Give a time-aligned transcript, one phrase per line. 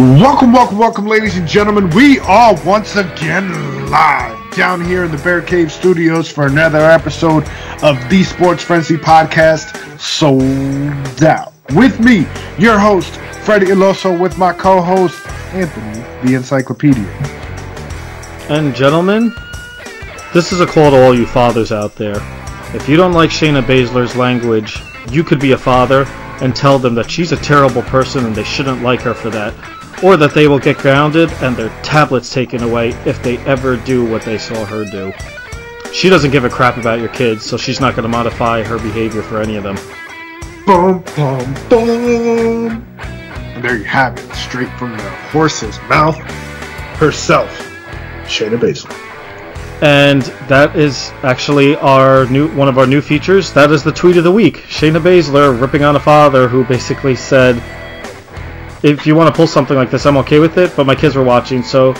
[0.00, 1.90] Welcome, welcome, welcome, ladies and gentlemen.
[1.90, 7.46] We are once again live down here in the Bear Cave Studios for another episode
[7.82, 11.52] of the Sports Frenzy Podcast, Souled Out.
[11.74, 12.26] With me,
[12.58, 15.22] your host, Freddy El Oso, with my co host,
[15.52, 17.04] Anthony, the Encyclopedia.
[18.48, 19.34] And, gentlemen,
[20.32, 22.16] this is a call to all you fathers out there.
[22.74, 24.80] If you don't like Shayna Baszler's language,
[25.10, 26.06] you could be a father
[26.40, 29.52] and tell them that she's a terrible person and they shouldn't like her for that
[30.02, 34.04] or that they will get grounded and their tablets taken away if they ever do
[34.04, 35.12] what they saw her do.
[35.92, 38.78] She doesn't give a crap about your kids, so she's not going to modify her
[38.78, 39.76] behavior for any of them.
[40.64, 42.86] Boom, boom, boom.
[42.98, 46.16] And there you have it, straight from the horse's mouth
[46.96, 47.50] herself,
[48.24, 48.94] Shayna Baszler.
[49.82, 53.52] And that is actually our new one of our new features.
[53.52, 54.58] That is the tweet of the week.
[54.68, 57.60] Shayna Baszler ripping on a father who basically said,
[58.82, 60.74] if you want to pull something like this, I'm okay with it.
[60.76, 61.90] But my kids were watching, so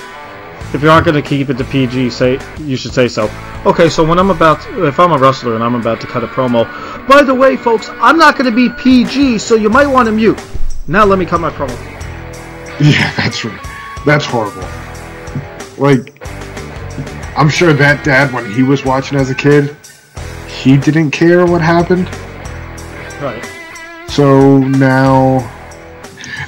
[0.72, 3.30] if you aren't going to keep it to PG, say you should say so.
[3.66, 6.28] Okay, so when I'm about, if I'm a wrestler and I'm about to cut a
[6.28, 6.64] promo,
[7.06, 10.12] by the way, folks, I'm not going to be PG, so you might want to
[10.12, 10.40] mute.
[10.86, 11.76] Now let me cut my promo.
[12.80, 13.60] Yeah, that's right.
[14.06, 14.62] That's horrible.
[15.76, 16.18] Like,
[17.36, 19.76] I'm sure that dad, when he was watching as a kid,
[20.48, 22.08] he didn't care what happened.
[23.20, 23.44] Right.
[24.08, 25.59] So now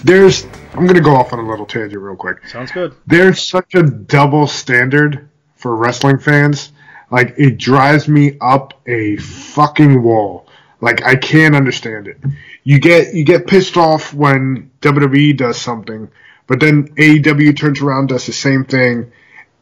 [0.05, 2.47] there's I'm gonna go off on a little tangent real quick.
[2.48, 2.95] Sounds good.
[3.06, 6.72] There's such a double standard for wrestling fans.
[7.11, 10.48] Like it drives me up a fucking wall.
[10.80, 12.19] Like I can't understand it.
[12.64, 16.11] You get you get pissed off when WWE does something,
[16.47, 19.12] but then AEW turns around does the same thing,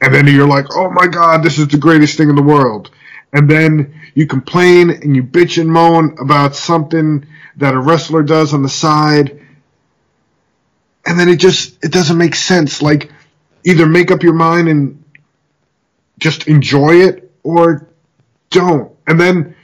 [0.00, 2.90] and then you're like, oh my god, this is the greatest thing in the world.
[3.32, 8.54] And then you complain and you bitch and moan about something that a wrestler does
[8.54, 9.40] on the side,
[11.10, 12.80] and then it just it doesn't make sense.
[12.80, 13.10] Like
[13.64, 15.02] either make up your mind and
[16.20, 17.88] just enjoy it or
[18.50, 18.92] don't.
[19.08, 19.56] And then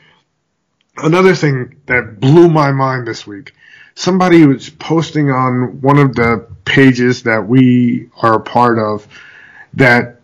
[0.97, 3.55] another thing that blew my mind this week.
[3.95, 9.07] Somebody was posting on one of the pages that we are a part of
[9.75, 10.21] that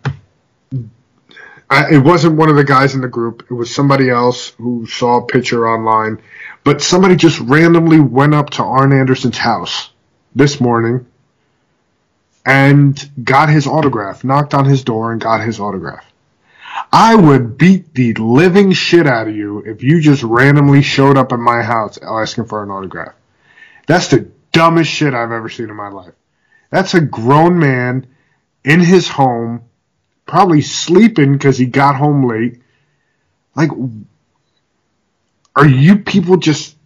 [1.70, 3.47] I, it wasn't one of the guys in the group.
[3.48, 6.20] It was somebody else who saw a picture online.
[6.64, 9.91] But somebody just randomly went up to Arn Anderson's house
[10.34, 11.06] this morning
[12.44, 16.04] and got his autograph, knocked on his door and got his autograph.
[16.92, 21.32] I would beat the living shit out of you if you just randomly showed up
[21.32, 23.14] at my house asking for an autograph.
[23.86, 26.14] That's the dumbest shit I've ever seen in my life.
[26.70, 28.06] That's a grown man
[28.64, 29.62] in his home,
[30.26, 32.60] probably sleeping because he got home late.
[33.54, 33.70] Like,
[35.54, 36.76] are you people just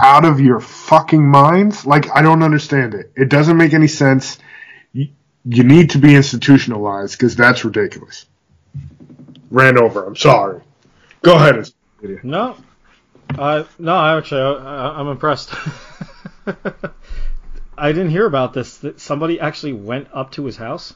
[0.00, 1.84] out of your fucking minds?
[1.84, 3.12] Like, I don't understand it.
[3.16, 4.38] It doesn't make any sense.
[5.44, 8.26] You, need to be institutionalized because that's ridiculous.
[9.50, 10.04] Ran over.
[10.04, 10.62] I'm sorry.
[11.22, 11.70] Go ahead.
[12.22, 12.56] No,
[13.30, 15.54] I no, I actually I, I'm impressed.
[17.76, 18.78] I didn't hear about this.
[18.78, 20.94] That somebody actually went up to his house.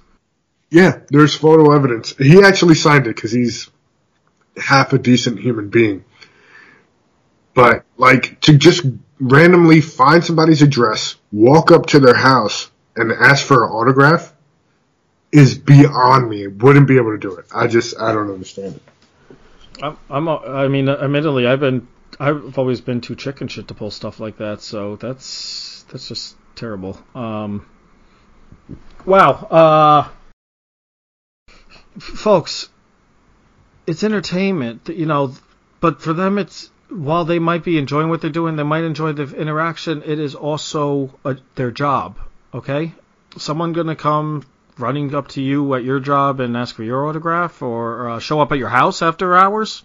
[0.71, 2.15] Yeah, there's photo evidence.
[2.17, 3.71] He actually signed it because he's
[4.57, 6.05] half a decent human being.
[7.55, 8.85] But like to just
[9.19, 14.33] randomly find somebody's address, walk up to their house, and ask for an autograph
[15.33, 16.47] is beyond me.
[16.47, 17.47] Wouldn't be able to do it.
[17.55, 18.83] I just I don't understand it.
[19.83, 21.87] I'm, I'm I mean, admittedly, I've been
[22.19, 24.61] I've always been too chicken shit to pull stuff like that.
[24.61, 26.99] So that's that's just terrible.
[27.15, 27.67] Um,
[29.05, 30.09] wow, uh,
[31.99, 32.69] folks,
[33.87, 35.35] it's entertainment, you know,
[35.81, 39.13] but for them, it's while they might be enjoying what they're doing, they might enjoy
[39.13, 40.03] the interaction.
[40.05, 42.19] It is also a, their job.
[42.53, 42.95] Okay,
[43.37, 44.45] someone gonna come
[44.79, 48.41] running up to you at your job and ask for your autograph, or uh, show
[48.41, 49.83] up at your house after hours.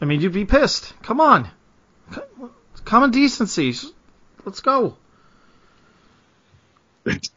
[0.00, 0.92] I mean, you'd be pissed.
[1.02, 1.48] Come on,
[2.84, 3.74] common decency.
[4.44, 4.96] Let's go.
[7.04, 7.28] It,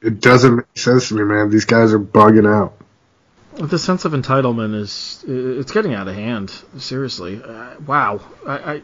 [0.00, 1.50] it doesn't make sense to me, man.
[1.50, 2.74] These guys are bugging out.
[3.54, 6.50] The sense of entitlement is it's getting out of hand.
[6.78, 8.20] Seriously, uh, wow.
[8.46, 8.82] I, I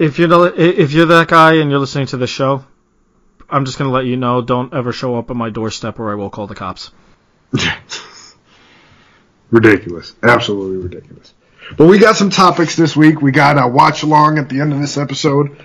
[0.00, 2.64] if you're the, if you're that guy and you're listening to the show,
[3.50, 4.42] I'm just gonna let you know.
[4.42, 6.90] Don't ever show up at my doorstep, or I will call the cops.
[9.50, 11.34] ridiculous, absolutely ridiculous.
[11.76, 13.20] But we got some topics this week.
[13.20, 15.56] We got a watch along at the end of this episode.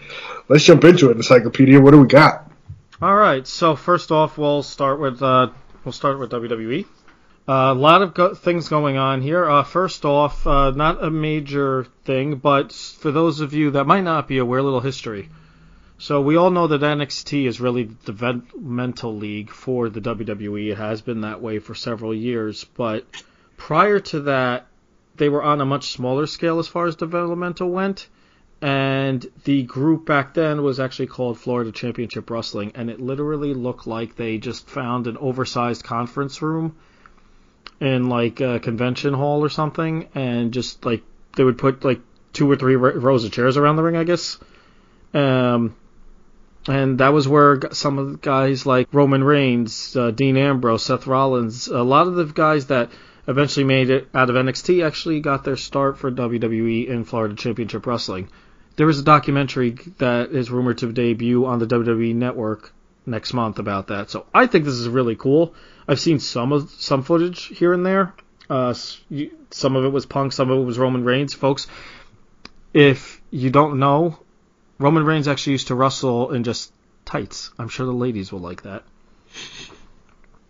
[0.47, 1.79] Let's jump into it, Encyclopedia.
[1.79, 2.51] What do we got?
[3.01, 3.45] All right.
[3.45, 5.49] So first off, we'll start with uh,
[5.83, 6.85] we'll start with WWE.
[7.47, 9.47] Uh, a lot of go- things going on here.
[9.47, 14.03] Uh, first off, uh, not a major thing, but for those of you that might
[14.03, 15.29] not be aware, a little history.
[15.97, 20.71] So we all know that NXT is really the developmental league for the WWE.
[20.71, 23.06] It has been that way for several years, but
[23.56, 24.68] prior to that,
[25.15, 28.09] they were on a much smaller scale as far as developmental went.
[28.62, 33.88] And the group back then was actually called Florida Championship Wrestling, and it literally looked
[33.88, 36.75] like they just found an oversized conference room
[37.80, 41.03] in like a convention hall or something, and just like
[41.36, 42.01] they would put like
[42.33, 44.39] two or three rows of chairs around the ring, I guess.
[45.13, 45.75] Um,
[46.67, 51.06] and that was where some of the guys like Roman Reigns, uh, Dean Ambrose, Seth
[51.07, 52.89] Rollins, a lot of the guys that
[53.27, 57.85] eventually made it out of NXT actually got their start for WWE in Florida Championship
[57.85, 58.29] Wrestling.
[58.75, 62.73] There is a documentary that is rumored to debut on the WWE network
[63.06, 64.09] next month about that.
[64.09, 65.53] So I think this is really cool.
[65.88, 68.13] I've seen some of some footage here and there.
[68.50, 68.73] Uh,
[69.51, 71.68] some of it was Punk, some of it was Roman Reigns, folks.
[72.73, 74.19] If you don't know,
[74.77, 76.72] Roman Reigns actually used to wrestle in just
[77.06, 77.51] tights.
[77.57, 78.83] I'm sure the ladies will like that.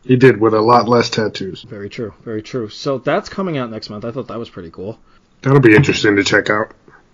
[0.03, 1.63] He did with a lot less tattoos.
[1.63, 2.13] Very true.
[2.23, 2.69] Very true.
[2.69, 4.05] So that's coming out next month.
[4.05, 4.99] I thought that was pretty cool.
[5.41, 6.73] That'll be interesting to check out.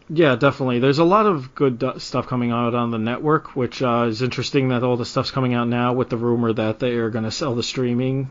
[0.10, 0.80] Yeah, definitely.
[0.80, 4.68] There's a lot of good stuff coming out on the network, which uh, is interesting
[4.70, 7.32] that all the stuff's coming out now with the rumor that they are going to
[7.32, 8.30] sell the streaming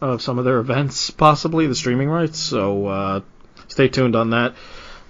[0.00, 2.38] of some of their events, possibly the streaming rights.
[2.40, 3.20] So uh,
[3.68, 4.54] stay tuned on that.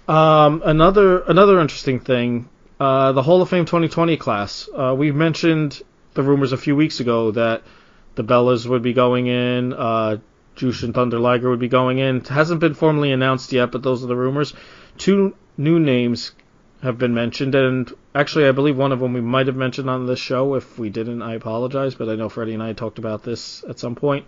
[0.08, 2.49] Um, another another interesting thing,
[2.80, 4.68] uh, the Hall of Fame 2020 class.
[4.74, 5.82] Uh, we mentioned
[6.14, 7.62] the rumors a few weeks ago that
[8.14, 9.74] the Bellas would be going in.
[9.74, 10.16] Uh,
[10.56, 12.16] Jushin Thunder Liger would be going in.
[12.16, 14.54] It hasn't been formally announced yet, but those are the rumors.
[14.96, 16.32] Two new names
[16.82, 20.06] have been mentioned, and actually, I believe one of them we might have mentioned on
[20.06, 20.54] this show.
[20.54, 23.78] If we didn't, I apologize, but I know Freddy and I talked about this at
[23.78, 24.24] some point.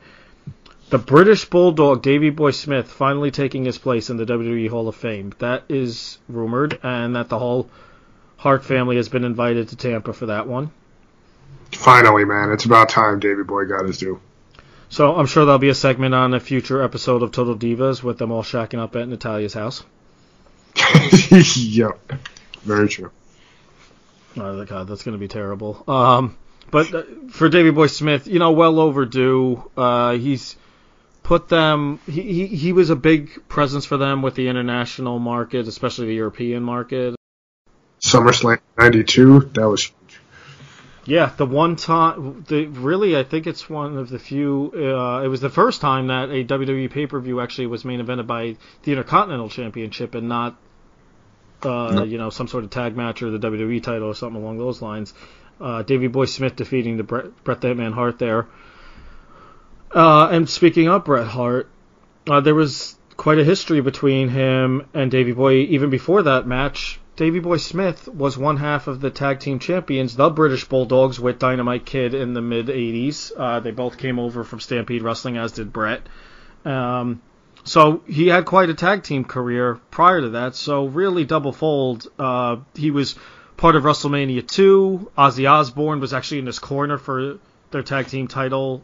[0.91, 4.95] The British Bulldog, Davey Boy Smith, finally taking his place in the WWE Hall of
[4.95, 5.33] Fame.
[5.39, 7.71] That is rumored, and that the whole
[8.43, 10.73] Hart family has been invited to Tampa for that one.
[11.71, 14.21] Finally, man, it's about time Davey Boy got his due.
[14.89, 18.19] So I'm sure there'll be a segment on a future episode of Total Divas with
[18.19, 19.85] them all shacking up at Natalya's house.
[21.57, 22.01] yep,
[22.63, 23.13] very true.
[24.37, 25.85] Oh God, that's going to be terrible.
[25.87, 26.37] Um,
[26.73, 29.71] but uh, for Davey Boy Smith, you know, well overdue.
[29.77, 30.57] Uh, he's
[31.23, 32.01] put them.
[32.07, 36.15] He, he he was a big presence for them with the international market, especially the
[36.15, 37.15] European market.
[38.03, 40.21] SummerSlam '92, that was huge.
[41.05, 44.73] yeah, the one time, the really, I think it's one of the few.
[44.75, 48.01] Uh, it was the first time that a WWE pay per view actually was main
[48.01, 50.57] evented by the Intercontinental Championship and not,
[51.63, 54.59] uh, you know, some sort of tag match or the WWE title or something along
[54.59, 55.15] those lines.
[55.61, 58.49] Uh, Davey Boy Smith defeating the Bret, Bret the Man Hart there.
[59.95, 61.69] Uh, and speaking of Bret Hart,
[62.27, 66.99] uh, there was quite a history between him and Davey Boy even before that match.
[67.23, 71.39] Davey Boy Smith was one half of the tag team champions, the British Bulldogs, with
[71.39, 73.31] Dynamite Kid in the mid 80s.
[73.37, 76.03] Uh, they both came over from Stampede Wrestling, as did Bret.
[76.65, 77.23] Um,
[77.63, 80.57] so he had quite a tag team career prior to that.
[80.57, 82.09] So really double fold.
[82.19, 83.15] Uh, he was
[83.57, 85.13] part of WrestleMania 2.
[85.17, 87.39] Ozzy Osbourne was actually in his corner for
[87.71, 88.83] their tag team title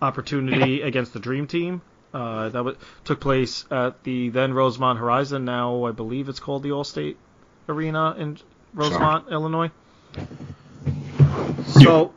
[0.00, 1.82] opportunity against the Dream Team.
[2.14, 5.44] Uh, that w- took place at the then Rosemont Horizon.
[5.44, 7.16] Now I believe it's called the Allstate
[7.68, 8.38] Arena in
[8.74, 9.70] Rosemont, Illinois.
[11.80, 12.12] So,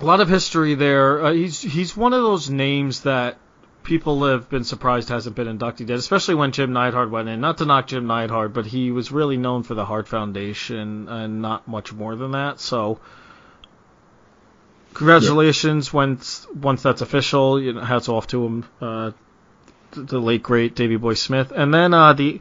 [0.00, 1.24] a lot of history there.
[1.24, 3.38] Uh, he's he's one of those names that
[3.82, 7.40] people have been surprised hasn't been inducted yet, especially when Jim Neidhart went in.
[7.40, 11.42] Not to knock Jim Neidhart, but he was really known for the Hart Foundation and
[11.42, 12.60] not much more than that.
[12.60, 13.00] So,
[14.94, 15.96] congratulations yeah.
[15.96, 17.60] once once that's official.
[17.60, 19.10] You know, hats off to him, uh,
[19.92, 22.40] the late great Davey Boy Smith, and then uh, the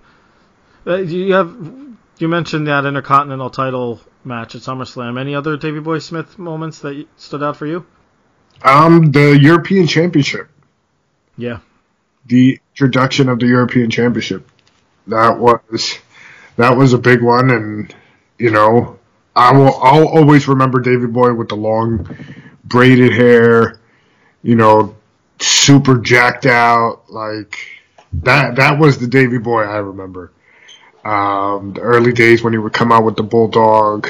[0.89, 1.55] uh, you have
[2.17, 5.19] you mentioned that Intercontinental title match at SummerSlam.
[5.19, 7.85] Any other Davey Boy Smith moments that stood out for you?
[8.63, 10.49] Um, the European Championship.
[11.37, 11.59] Yeah.
[12.25, 14.49] The introduction of the European Championship.
[15.07, 15.97] That was
[16.57, 17.95] that was a big one, and
[18.37, 18.99] you know,
[19.35, 22.17] I will I'll always remember Davey Boy with the long
[22.65, 23.79] braided hair,
[24.43, 24.95] you know,
[25.39, 27.57] super jacked out, like
[28.13, 28.57] that.
[28.57, 30.31] That was the Davey Boy I remember.
[31.03, 34.09] Um, the early days when he would come out with the bulldog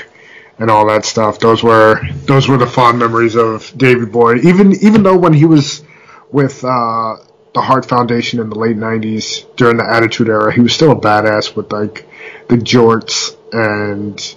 [0.60, 1.39] and all that stuff.
[1.39, 4.38] Those were those were the fond memories of Davey Boy.
[4.38, 5.84] Even even though when he was
[6.31, 7.15] with uh,
[7.53, 11.00] the Hart Foundation in the late '90s during the Attitude Era, he was still a
[11.00, 12.08] badass with like
[12.50, 14.36] the jorts and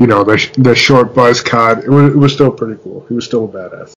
[0.00, 1.84] you know the the short buzz cut.
[1.84, 3.04] It was, it was still pretty cool.
[3.08, 3.92] He was still a badass.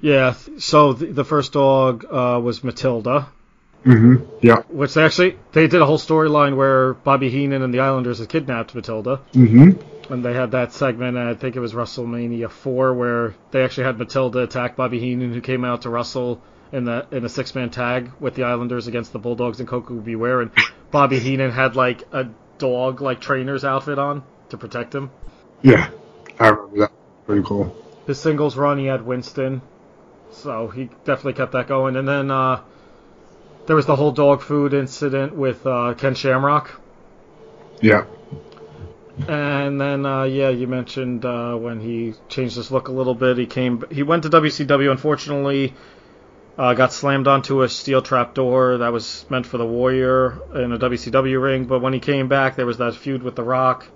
[0.00, 0.34] Yeah.
[0.58, 3.28] So the, the first dog uh, was Matilda.
[3.84, 4.38] Mm-hmm.
[4.40, 4.62] Yeah.
[4.68, 8.28] Which they actually they did a whole storyline where Bobby Heenan and the Islanders had
[8.28, 9.20] kidnapped Matilda.
[9.32, 10.12] Mm-hmm.
[10.12, 13.98] And they had that segment, I think it was WrestleMania 4, where they actually had
[13.98, 17.70] Matilda attack Bobby Heenan, who came out to wrestle in the in a six man
[17.70, 20.16] tag with the Islanders against the Bulldogs and Koko B.
[20.16, 20.50] Ware, and
[20.90, 25.10] Bobby Heenan had like a dog like trainer's outfit on to protect him.
[25.62, 25.90] Yeah,
[26.38, 26.92] I remember that.
[27.26, 27.74] Pretty cool.
[28.06, 29.62] His singles run, he had Winston,
[30.30, 31.96] so he definitely kept that going.
[31.96, 32.60] And then uh,
[33.66, 36.80] there was the whole dog food incident with uh, Ken Shamrock.
[37.80, 38.04] Yeah.
[39.28, 43.38] And then, uh, yeah, you mentioned uh, when he changed his look a little bit.
[43.38, 44.90] He came, he went to WCW.
[44.90, 45.74] Unfortunately,
[46.58, 50.72] uh, got slammed onto a steel trap door that was meant for the Warrior in
[50.72, 51.66] a WCW ring.
[51.66, 53.86] But when he came back, there was that feud with The Rock,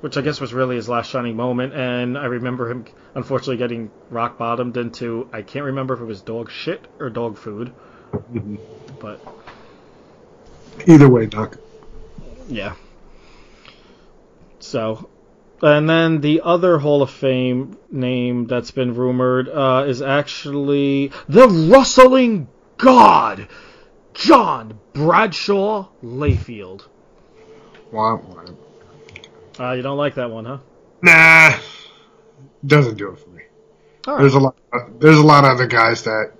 [0.00, 1.74] which I guess was really his last shining moment.
[1.74, 6.22] And I remember him, unfortunately, getting rock bottomed into I can't remember if it was
[6.22, 7.72] dog shit or dog food,
[9.02, 9.20] but
[10.86, 11.58] Either way, Doc.
[12.48, 12.74] yeah.
[14.60, 15.10] So,
[15.60, 21.48] and then the other Hall of Fame name that's been rumored uh, is actually the
[21.48, 23.48] Wrestling God,
[24.14, 26.86] John Bradshaw Layfield.
[27.92, 28.56] Womp.
[29.60, 30.58] Uh, you don't like that one, huh?
[31.02, 31.58] Nah,
[32.64, 33.42] doesn't do it for me.
[34.06, 34.56] There's a lot.
[34.98, 36.32] There's a lot of other guys that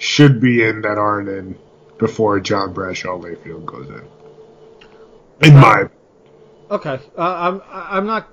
[0.00, 1.58] should be in that aren't in
[1.98, 4.02] before John Bradshaw Layfield goes in.
[5.46, 5.88] In my
[6.70, 8.28] Okay, uh, I'm I'm not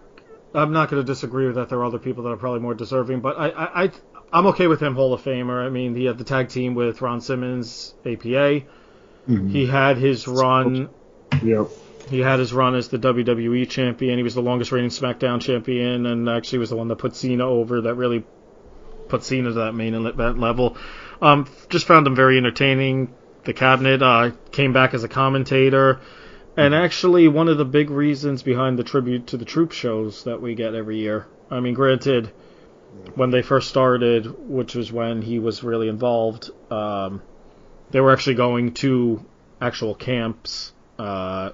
[0.54, 1.70] I'm not going to disagree with that.
[1.70, 3.92] There are other people that are probably more deserving, but I, I I
[4.32, 5.66] I'm okay with him Hall of Famer.
[5.66, 8.62] I mean, he had the tag team with Ron Simmons, APA.
[9.28, 10.90] He had his run.
[11.44, 11.68] yep.
[12.10, 14.18] He had his run as the WWE champion.
[14.18, 17.46] He was the longest reigning SmackDown champion, and actually was the one that put Cena
[17.46, 17.82] over.
[17.82, 18.24] That really
[19.10, 20.78] put Cena to that main event level.
[21.22, 23.14] Um, just found him very entertaining.
[23.44, 26.00] The cabinet uh, came back as a commentator.
[26.56, 30.42] And actually, one of the big reasons behind the tribute to the troop shows that
[30.42, 31.28] we get every year.
[31.52, 32.32] I mean, granted,
[33.16, 37.22] when they first started, which was when he was really involved, um,
[37.92, 39.24] they were actually going to
[39.62, 41.52] actual camps uh,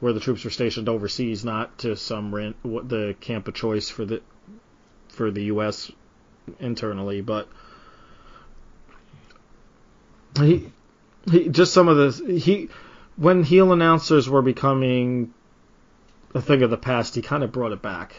[0.00, 4.04] where the troops were stationed overseas, not to some rent, the camp of choice for
[4.04, 4.22] the
[5.08, 5.90] for the U.S.
[6.58, 7.20] internally.
[7.20, 7.48] But
[10.38, 10.70] he,
[11.30, 12.68] he just some of this he
[13.16, 15.32] when heel announcers were becoming
[16.34, 18.14] a thing of the past, he kind of brought it back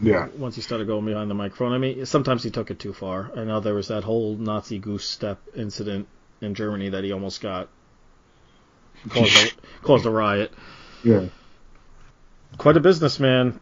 [0.00, 0.28] Yeah.
[0.38, 1.72] once he started going behind the microphone.
[1.72, 3.30] I mean, sometimes he took it too far.
[3.36, 6.06] I know there was that whole Nazi goose step incident
[6.40, 7.68] in Germany that he almost got
[9.08, 9.50] caused a,
[9.82, 10.52] caused a riot.
[11.02, 11.26] Yeah.
[12.58, 13.60] Quite a businessman.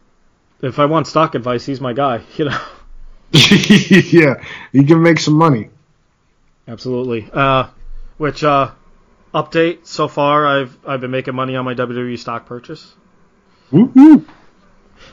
[0.61, 2.21] If I want stock advice, he's my guy.
[2.37, 2.59] You know,
[3.31, 4.35] yeah.
[4.71, 5.69] he can make some money.
[6.67, 7.29] Absolutely.
[7.31, 7.67] Uh,
[8.17, 8.71] which uh,
[9.33, 10.45] update so far?
[10.45, 12.95] I've I've been making money on my WWE stock purchase.
[13.71, 14.25] Woo.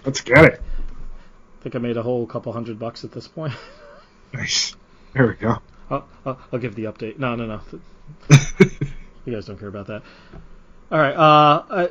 [0.04, 0.62] Let's get it.
[0.62, 3.54] I think I made a whole couple hundred bucks at this point.
[4.34, 4.74] Nice.
[5.12, 5.58] There we go.
[5.90, 7.18] I'll, I'll, I'll give the update.
[7.18, 7.60] No, no, no.
[9.24, 10.02] You guys don't care about that.
[10.90, 11.14] All right.
[11.14, 11.88] Uh, I,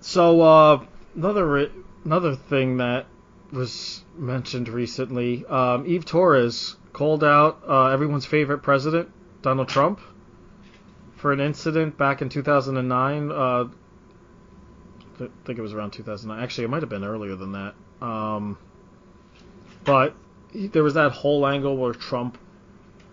[0.00, 0.84] so uh,
[1.16, 1.70] another
[2.04, 3.06] another thing that
[3.50, 9.10] was mentioned recently, um, Eve Torres called out uh, everyone's favorite president,
[9.42, 10.00] Donald Trump,
[11.16, 13.30] for an incident back in 2009.
[13.30, 13.68] Uh,
[15.20, 16.42] I think it was around 2009.
[16.42, 17.74] Actually, it might have been earlier than that.
[18.04, 18.58] Um,
[19.84, 20.14] but
[20.52, 22.38] he- there was that whole angle where Trump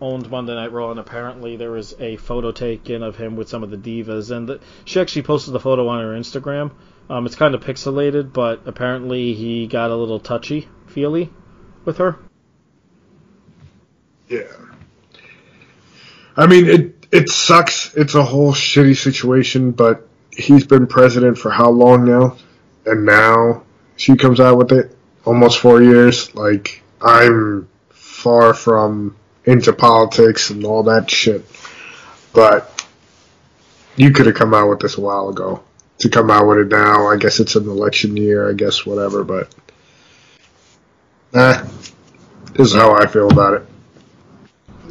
[0.01, 3.63] owned Monday Night Raw, and apparently there was a photo taken of him with some
[3.63, 6.71] of the divas, and the, she actually posted the photo on her Instagram.
[7.09, 11.31] Um, it's kind of pixelated, but apparently he got a little touchy feely
[11.83, 12.17] with her.
[14.29, 14.43] Yeah.
[16.38, 17.95] I mean, it it sucks.
[17.95, 22.38] It's a whole shitty situation, but he's been president for how long now?
[22.86, 23.63] And now
[23.98, 24.95] she comes out with it.
[25.25, 26.33] Almost four years.
[26.36, 31.45] Like, I'm far from into politics and all that shit.
[32.33, 32.86] But
[33.95, 35.63] you could have come out with this a while ago.
[36.00, 39.25] To come out with it now, I guess it's an election year, I guess whatever,
[39.25, 39.53] but
[41.33, 41.67] eh,
[42.53, 43.67] this is how I feel about it.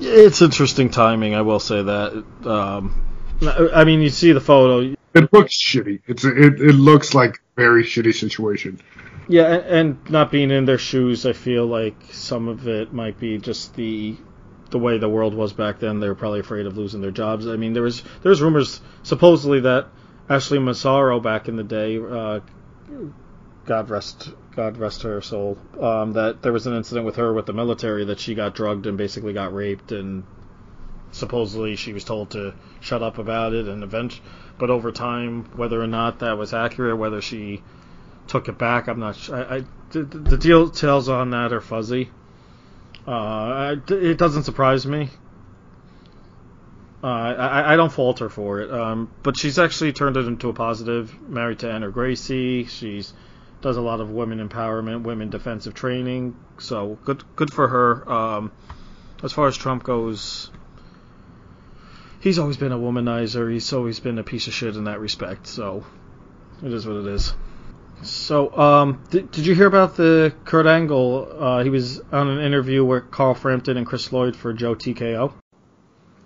[0.00, 2.24] It's interesting timing, I will say that.
[2.44, 3.04] Um,
[3.42, 4.94] I mean, you see the photo.
[5.14, 6.00] It looks shitty.
[6.06, 8.80] It's a, it it looks like a very shitty situation.
[9.28, 13.18] Yeah, and, and not being in their shoes, I feel like some of it might
[13.18, 14.16] be just the
[14.70, 16.00] the way the world was back then.
[16.00, 17.46] They were probably afraid of losing their jobs.
[17.46, 19.88] I mean, there was there was rumors supposedly that
[20.28, 22.40] Ashley Massaro back in the day, uh,
[23.64, 27.46] God rest God rest her soul, um, that there was an incident with her with
[27.46, 30.24] the military that she got drugged and basically got raped and
[31.12, 34.20] supposedly she was told to shut up about it and event
[34.58, 37.62] but over time whether or not that was accurate whether she
[38.26, 38.88] took it back.
[38.88, 39.14] I'm not.
[39.14, 42.10] Sh- I, I the, the details on that are fuzzy.
[43.06, 45.08] Uh, I, it doesn't surprise me.
[47.00, 50.48] Uh, I, I don't fault her for it, um, but she's actually turned it into
[50.48, 51.16] a positive.
[51.28, 53.14] Married to Anna Gracie, she's
[53.60, 56.36] does a lot of women empowerment, women defensive training.
[56.58, 58.10] So good, good for her.
[58.10, 58.52] Um,
[59.22, 60.50] as far as Trump goes,
[62.20, 63.52] he's always been a womanizer.
[63.52, 65.46] He's always been a piece of shit in that respect.
[65.46, 65.84] So
[66.62, 67.34] it is what it is.
[68.02, 71.36] So, um, did, did you hear about the Kurt Angle?
[71.36, 75.32] Uh, he was on an interview with Carl Frampton and Chris Lloyd for Joe TKO.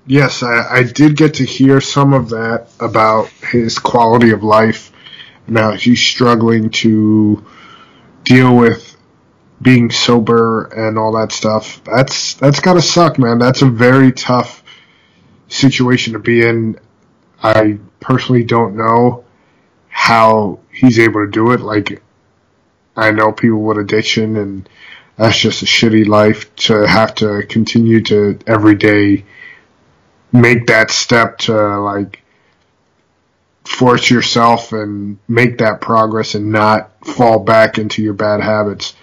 [0.07, 4.92] Yes, I, I did get to hear some of that about his quality of life.
[5.47, 7.45] Now he's struggling to
[8.25, 8.97] deal with
[9.61, 11.83] being sober and all that stuff.
[11.85, 13.39] That's that's gotta suck, man.
[13.39, 14.63] That's a very tough
[15.49, 16.79] situation to be in.
[17.43, 19.25] I personally don't know
[19.89, 21.61] how he's able to do it.
[21.61, 22.03] Like,
[22.97, 24.69] I know people with addiction, and
[25.17, 29.25] that's just a shitty life to have to continue to every day
[30.33, 32.22] make that step to like
[33.65, 38.95] force yourself and make that progress and not fall back into your bad habits.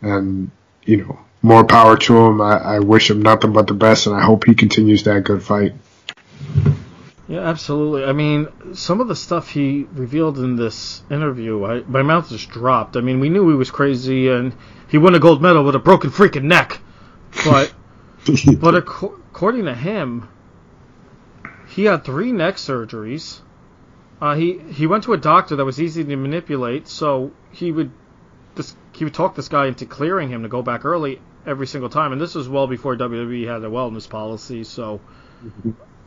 [0.00, 0.50] And,
[0.84, 2.40] you know, more power to him.
[2.40, 5.42] I, I wish him nothing but the best, and I hope he continues that good
[5.42, 5.74] fight.
[7.28, 8.04] Yeah, absolutely.
[8.04, 12.50] I mean, some of the stuff he revealed in this interview, I, my mouth just
[12.50, 12.96] dropped.
[12.96, 14.52] I mean, we knew he was crazy and
[14.88, 16.80] he won a gold medal with a broken freaking neck,
[17.44, 17.72] but
[18.58, 20.28] but ac- according to him,
[21.68, 23.38] he had three neck surgeries.
[24.20, 27.90] Uh, he he went to a doctor that was easy to manipulate, so he would
[28.54, 31.88] this he would talk this guy into clearing him to go back early every single
[31.88, 34.64] time, and this was well before WWE had a wellness policy.
[34.64, 35.00] So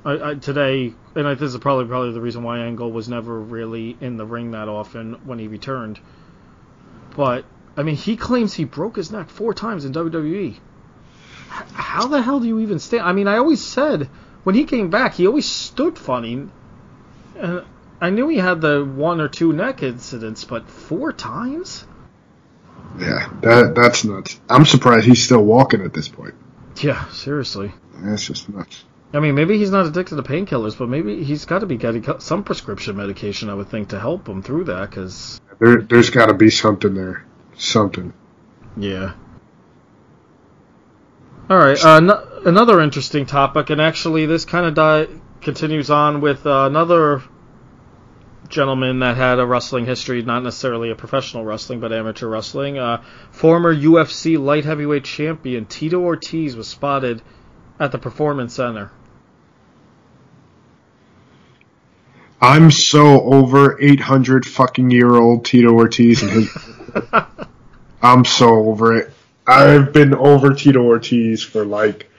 [0.06, 3.40] I, I, today, and I, this is probably probably the reason why Angle was never
[3.40, 6.00] really in the ring that often when he returned.
[7.16, 10.50] But I mean, he claims he broke his neck four times in WWE.
[10.52, 10.60] H-
[11.74, 13.04] how the hell do you even stand?
[13.04, 14.10] I mean, I always said
[14.44, 16.48] when he came back, he always stood funny.
[17.40, 17.64] And
[18.04, 21.86] I knew he had the one or two neck incidents, but four times?
[23.00, 24.42] Yeah, that that's nuts.
[24.50, 26.34] I'm surprised he's still walking at this point.
[26.82, 27.72] Yeah, seriously.
[27.96, 28.84] That's just nuts.
[29.14, 32.04] I mean, maybe he's not addicted to painkillers, but maybe he's got to be getting
[32.20, 34.90] some prescription medication, I would think, to help him through that.
[34.90, 37.26] Because There, there's got to be something there.
[37.56, 38.12] Something.
[38.76, 39.14] yeah.
[41.50, 45.08] All right, uh, no, another interesting topic, and actually, this kind of di-
[45.42, 47.22] continues on with uh, another
[48.54, 52.78] gentleman that had a wrestling history, not necessarily a professional wrestling, but amateur wrestling.
[52.78, 57.22] Uh, former UFC light heavyweight champion Tito Ortiz was spotted
[57.80, 58.92] at the Performance Center.
[62.40, 66.58] I'm so over 800 fucking year old Tito Ortiz and his.
[68.02, 69.14] I'm so over it.
[69.48, 72.10] I've been over Tito Ortiz for like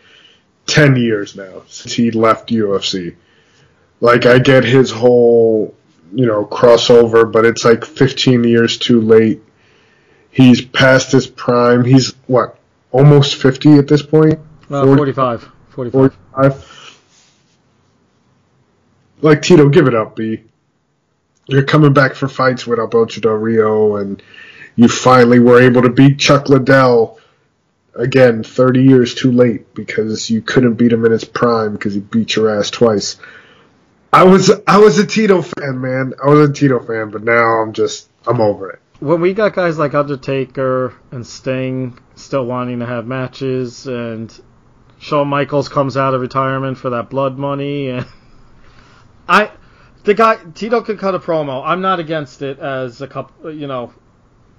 [0.66, 3.16] 10 years now since he left UFC.
[4.00, 5.74] Like, I get his whole,
[6.14, 9.42] you know, crossover, but it's like 15 years too late.
[10.30, 11.84] He's past his prime.
[11.84, 12.58] He's, what,
[12.90, 14.38] almost 50 at this point?
[14.70, 15.50] Uh, 45.
[15.70, 16.14] 45.
[16.32, 17.00] 45.
[19.20, 20.42] Like Tito, give it up, B.
[21.46, 24.22] You're coming back for fights with Alberto Del Rio, and
[24.76, 27.18] you finally were able to beat Chuck Liddell.
[27.94, 32.00] Again, 30 years too late because you couldn't beat him in his prime because he
[32.00, 33.16] beat your ass twice.
[34.14, 36.14] I was I was a Tito fan, man.
[36.24, 38.80] I was a Tito fan, but now I'm just I'm over it.
[39.00, 44.32] When we got guys like Undertaker and Sting still wanting to have matches, and
[45.00, 48.06] Shawn Michaels comes out of retirement for that blood money, and
[49.28, 49.50] I,
[50.04, 51.64] the guy Tito could cut a promo.
[51.66, 53.92] I'm not against it as a couple, you know,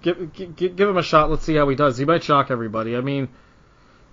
[0.01, 1.29] give, give give him a shot.
[1.29, 1.97] Let's see how he does.
[1.97, 2.97] He might shock everybody.
[2.97, 3.29] I mean,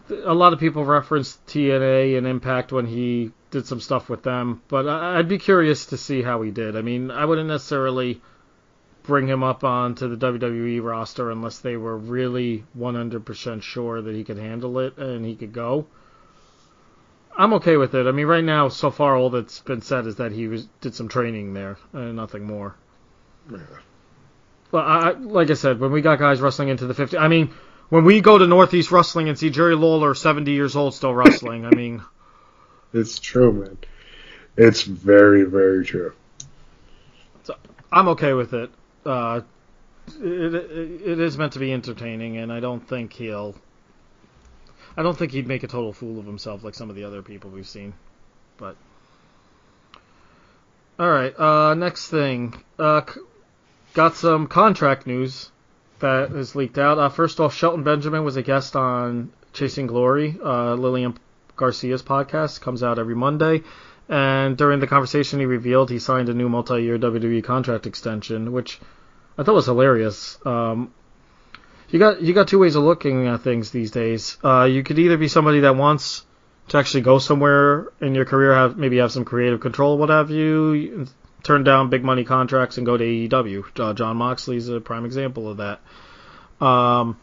[0.09, 4.63] a lot of people reference TNA and Impact when he did some stuff with them,
[4.67, 6.77] but I, I'd be curious to see how he did.
[6.77, 8.21] I mean, I wouldn't necessarily
[9.05, 14.25] bring him up onto the WWE roster unless they were really 100% sure that he
[14.25, 15.87] could handle it and he could go.
[17.37, 18.07] I'm okay with it.
[18.07, 20.95] I mean, right now, so far, all that's been said is that he was did
[20.95, 22.75] some training there and nothing more.
[24.71, 27.53] Well, I, like I said, when we got guys wrestling into the 50, I mean,
[27.89, 31.67] when we go to Northeast Wrestling and see Jerry Lawler, 70 years old, still wrestling,
[31.67, 32.03] I mean,
[32.93, 33.79] It's true, man.
[34.57, 36.13] It's very very true.
[37.93, 38.71] I'm okay with it.
[39.05, 39.43] Uh,
[40.21, 41.03] it, it.
[41.03, 43.55] It is meant to be entertaining, and I don't think he'll.
[44.97, 47.23] I don't think he'd make a total fool of himself like some of the other
[47.23, 47.95] people we've seen.
[48.57, 48.77] But.
[50.99, 52.55] Alright, uh, next thing.
[52.79, 53.03] Uh,
[53.95, 55.51] got some contract news
[56.01, 56.99] that has leaked out.
[56.99, 61.19] Uh, first off, Shelton Benjamin was a guest on Chasing Glory, uh, Lillian
[61.57, 63.63] Garcia's podcast, comes out every Monday.
[64.09, 68.81] And during the conversation, he revealed he signed a new multi-year WWE contract extension, which
[69.39, 70.39] I thought was hilarious.
[70.45, 70.93] Um,
[71.89, 74.39] you got you got two ways of looking at things these days.
[74.43, 76.25] Uh, you could either be somebody that wants
[76.69, 80.31] to actually go somewhere in your career, have maybe have some creative control, what have
[80.31, 81.07] you,
[81.43, 83.65] turn down big money contracts and go to AEW.
[83.79, 85.81] Uh, Jon Moxley's a prime example of that.
[86.65, 87.19] Um,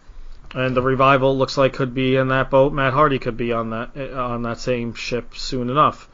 [0.53, 2.73] and the revival looks like could be in that boat.
[2.73, 6.09] Matt Hardy could be on that on that same ship soon enough.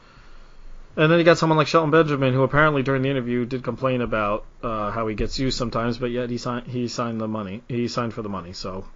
[0.96, 4.00] And then you got someone like Shelton Benjamin, who apparently during the interview did complain
[4.00, 7.62] about uh, how he gets used sometimes, but yet he signed he signed the money.
[7.68, 8.52] He signed for the money.
[8.52, 8.86] So,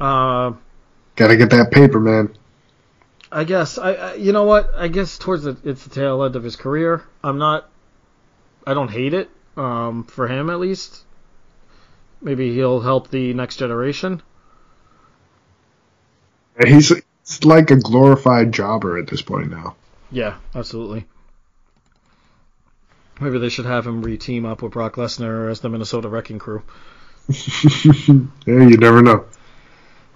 [0.00, 0.52] uh,
[1.16, 2.34] gotta get that paper, man.
[3.32, 6.36] I guess I, I you know what I guess towards the it's the tail end
[6.36, 7.02] of his career.
[7.22, 7.68] I'm not.
[8.66, 9.30] I don't hate it.
[9.56, 11.04] Um, for him at least.
[12.22, 14.22] Maybe he'll help the next generation.
[16.58, 16.92] He's
[17.44, 19.76] like a glorified jobber at this point now.
[20.10, 21.06] Yeah, absolutely.
[23.20, 26.62] Maybe they should have him re-team up with Brock Lesnar as the Minnesota Wrecking Crew.
[27.28, 29.26] yeah, you never know.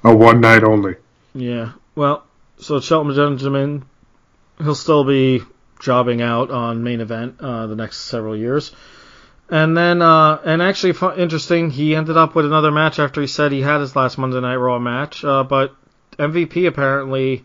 [0.03, 0.97] A one night only.
[1.35, 1.73] Yeah.
[1.94, 2.25] Well,
[2.59, 3.85] so Shelton Benjamin,
[4.59, 5.42] he'll still be
[5.81, 8.73] jobbing out on main event uh, the next several years.
[9.51, 13.53] And then, uh, and actually, interesting, he ended up with another match after he said
[13.53, 15.23] he had his last Monday Night Raw match.
[15.23, 15.77] Uh, but
[16.18, 17.44] MVP apparently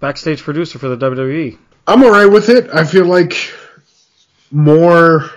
[0.00, 1.58] backstage producer for the WWE.
[1.86, 2.68] I'm alright with it.
[2.72, 3.52] I feel like
[4.50, 5.30] more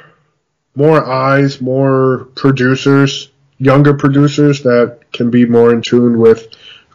[0.76, 6.48] more eyes, more producers, younger producers that can be more in tune with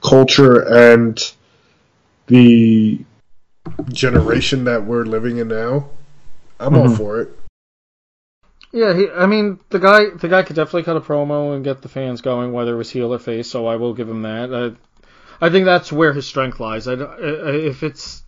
[0.02, 1.32] culture and
[2.26, 3.04] the
[3.90, 5.88] generation that we're living in now.
[6.58, 6.88] I'm mm-hmm.
[6.88, 7.38] all for it.
[8.74, 11.80] Yeah, he, I mean the guy the guy could definitely cut a promo and get
[11.80, 13.48] the fans going, whether it was heel or face.
[13.48, 14.52] So I will give him that.
[15.40, 16.88] I, I think that's where his strength lies.
[16.88, 18.24] I, if it's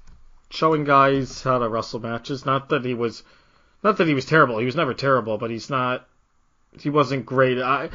[0.50, 3.24] showing guys how to wrestle matches, not that he was,
[3.82, 4.58] not that he was terrible.
[4.58, 6.06] He was never terrible, but he's not.
[6.78, 7.58] He wasn't great.
[7.58, 7.90] I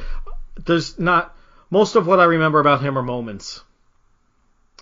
[0.66, 1.34] there's not
[1.70, 3.62] most of what I remember about him are moments,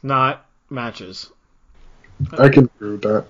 [0.03, 1.31] not matches.
[2.33, 3.27] I can agree with that.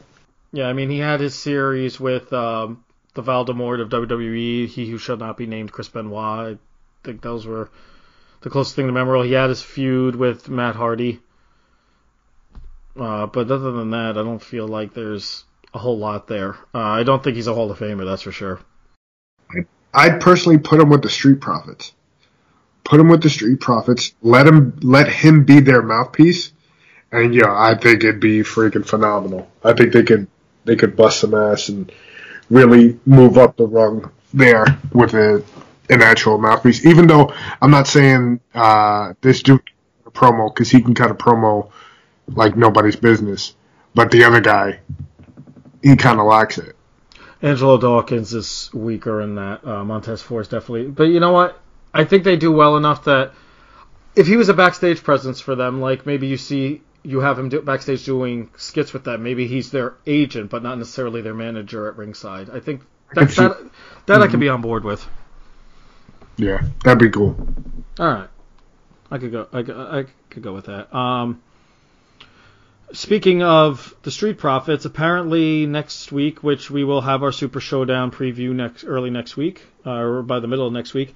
[0.50, 2.32] Yeah, I mean he had his series with.
[2.32, 6.56] Um, the Voldemort of WWE, He Who Shall Not Be Named, Chris Benoit.
[6.56, 6.58] I
[7.04, 7.70] think those were
[8.42, 9.24] the closest thing to memorable.
[9.24, 11.20] He had his feud with Matt Hardy.
[12.98, 16.56] Uh, but other than that, I don't feel like there's a whole lot there.
[16.74, 18.60] Uh, I don't think he's a Hall of Famer, that's for sure.
[19.92, 21.92] I'd personally put him with the Street Profits.
[22.84, 24.14] Put him with the Street Profits.
[24.22, 26.52] Let him let him be their mouthpiece,
[27.12, 29.50] and yeah, I think it'd be freaking phenomenal.
[29.62, 30.28] I think they could
[30.64, 31.92] they could bust some ass and
[32.50, 35.42] really move up the rung there with a,
[35.88, 36.84] an actual mouthpiece.
[36.84, 37.32] Even though
[37.62, 39.62] I'm not saying uh, this dude
[40.06, 41.70] a promo because he can cut a promo
[42.28, 43.54] like nobody's business,
[43.94, 44.80] but the other guy,
[45.82, 46.76] he kind of lacks it.
[47.42, 49.66] Angelo Dawkins is weaker in that.
[49.66, 51.58] Uh, Montez Ford definitely, but you know what?
[51.92, 53.32] I think they do well enough that
[54.14, 57.48] if he was a backstage presence for them, like maybe you see you have him
[57.48, 59.22] do, backstage doing skits with them.
[59.22, 62.50] Maybe he's their agent, but not necessarily their manager at ringside.
[62.50, 62.82] I think
[63.14, 63.58] that that, that
[64.06, 64.22] mm-hmm.
[64.22, 65.06] I could be on board with.
[66.36, 67.36] Yeah, that'd be cool.
[67.98, 68.28] All right,
[69.10, 69.48] I could go.
[69.52, 70.94] I could, I could go with that.
[70.94, 71.42] Um,
[72.92, 78.10] speaking of the Street Profits, apparently next week, which we will have our Super Showdown
[78.10, 81.14] preview next early next week, uh, or by the middle of next week.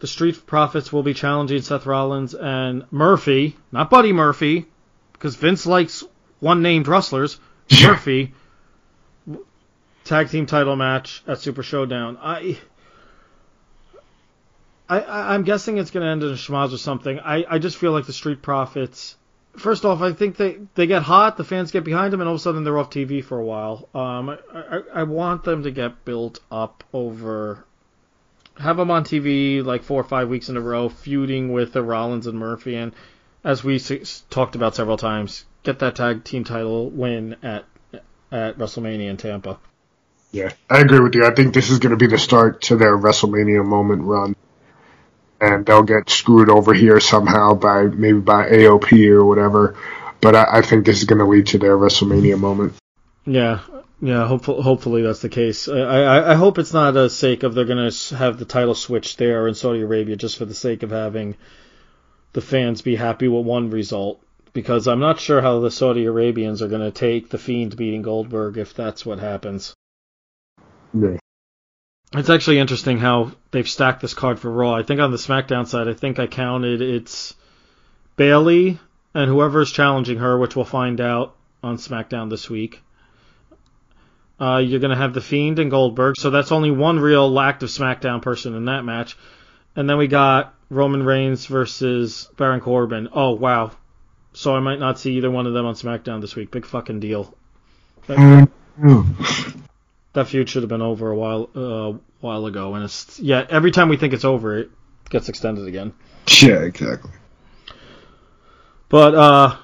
[0.00, 4.66] The Street Profits will be challenging Seth Rollins and Murphy, not Buddy Murphy,
[5.14, 6.04] because Vince likes
[6.40, 7.40] one named wrestlers.
[7.82, 8.34] Murphy
[10.04, 12.18] tag team title match at Super Showdown.
[12.20, 12.58] I.
[14.86, 17.18] I, I'm guessing it's going to end in a schmaz or something.
[17.18, 19.16] I, I just feel like the Street Profits.
[19.56, 22.34] First off, I think they, they get hot, the fans get behind them, and all
[22.34, 23.88] of a sudden they're off TV for a while.
[23.94, 27.64] Um, I, I, I want them to get built up over.
[28.58, 31.82] Have them on TV like four or five weeks in a row, feuding with the
[31.82, 32.92] Rollins and Murphy, and
[33.44, 33.78] as we
[34.30, 37.64] talked about several times, get that tag team title win at
[38.32, 39.58] at WrestleMania in Tampa.
[40.32, 41.24] Yeah, I agree with you.
[41.24, 44.34] I think this is going to be the start to their WrestleMania moment run,
[45.40, 49.76] and they'll get screwed over here somehow by maybe by AOP or whatever.
[50.20, 52.74] But I, I think this is going to lead to their WrestleMania moment.
[53.24, 53.60] Yeah,
[54.00, 54.26] yeah.
[54.26, 55.68] Hopefully, hopefully that's the case.
[55.68, 58.74] I, I, I hope it's not a sake of they're going to have the title
[58.74, 61.36] switch there in Saudi Arabia just for the sake of having
[62.34, 64.20] the fans be happy with one result
[64.52, 68.02] because I'm not sure how the Saudi Arabians are going to take the Fiend beating
[68.02, 69.74] Goldberg if that's what happens.
[70.92, 71.16] Yeah.
[72.12, 74.74] It's actually interesting how they've stacked this card for Raw.
[74.74, 77.34] I think on the SmackDown side, I think I counted it's
[78.16, 78.78] Bayley
[79.14, 82.82] and whoever is challenging her, which we'll find out on SmackDown this week.
[84.40, 87.68] Uh, you're going to have The Fiend and Goldberg, so that's only one real active
[87.68, 89.16] SmackDown person in that match.
[89.76, 93.08] And then we got Roman Reigns versus Baron Corbin.
[93.12, 93.70] Oh, wow.
[94.32, 96.50] So I might not see either one of them on SmackDown this week.
[96.50, 97.34] Big fucking deal.
[98.06, 98.48] That,
[100.12, 103.46] that feud should have been over a while uh, while ago, and it's yeah.
[103.48, 104.70] Every time we think it's over, it
[105.08, 105.92] gets extended again.
[106.42, 107.12] Yeah, exactly.
[108.88, 109.56] But uh,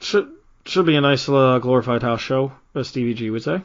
[0.00, 0.30] should
[0.64, 3.62] should be a nice uh, glorified house show, as Stevie G would say.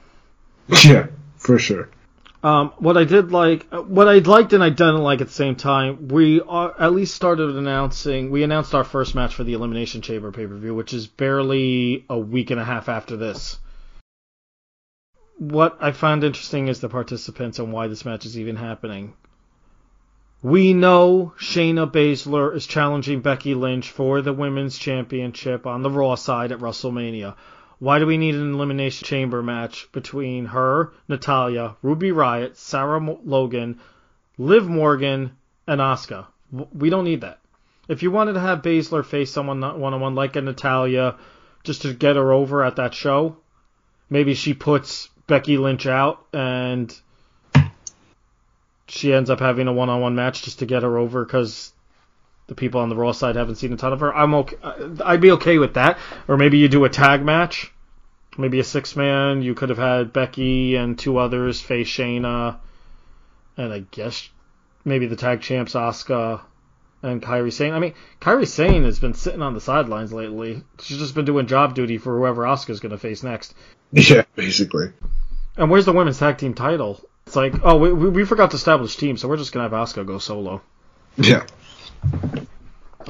[0.86, 1.90] Yeah, for sure.
[2.44, 5.56] Um, what I did like, what I liked and I didn't like at the same
[5.56, 8.32] time, we are, at least started announcing.
[8.32, 12.04] We announced our first match for the Elimination Chamber pay per view, which is barely
[12.10, 13.60] a week and a half after this.
[15.38, 19.14] What I found interesting is the participants and why this match is even happening.
[20.42, 26.16] We know Shayna Baszler is challenging Becky Lynch for the Women's Championship on the Raw
[26.16, 27.36] side at WrestleMania.
[27.80, 33.80] Why do we need an Elimination Chamber match between her, Natalya, Ruby Riott, Sarah Logan,
[34.38, 35.32] Liv Morgan,
[35.68, 36.28] and Asuka?
[36.74, 37.40] We don't need that.
[37.88, 41.18] If you wanted to have Baszler face someone one on one like a Natalya
[41.64, 43.38] just to get her over at that show,
[44.10, 46.98] maybe she puts Becky Lynch out and
[48.88, 51.73] she ends up having a one on one match just to get her over because
[52.56, 54.16] the people on the Raw side haven't seen a ton of her.
[54.16, 54.58] I'm okay.
[54.62, 55.98] Uh, I'd be okay with that.
[56.28, 57.72] Or maybe you do a tag match,
[58.38, 59.42] maybe a six man.
[59.42, 62.58] You could have had Becky and two others face Shayna,
[63.58, 64.30] and I guess
[64.86, 66.42] maybe the tag champs Asuka
[67.02, 67.74] and Kairi Sane.
[67.74, 70.64] I mean, Kairi Sane has been sitting on the sidelines lately.
[70.82, 73.56] She's just been doing job duty for whoever Asuka's going to face next.
[73.92, 74.94] Yeah, basically.
[75.58, 77.02] And where's the women's tag team title?
[77.26, 80.06] It's like, oh, we, we forgot to establish team, so we're just gonna have Asuka
[80.06, 80.62] go solo.
[81.16, 81.46] Yeah.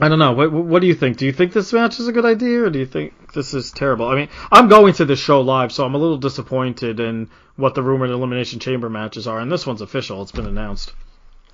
[0.02, 0.34] I don't know.
[0.34, 1.18] What, what do you think?
[1.18, 3.72] Do you think this match is a good idea, or do you think this is
[3.72, 4.08] terrible?
[4.08, 7.76] I mean, I'm going to this show live, so I'm a little disappointed in what
[7.76, 10.22] the rumored elimination chamber matches are, and this one's official.
[10.22, 10.94] It's been announced.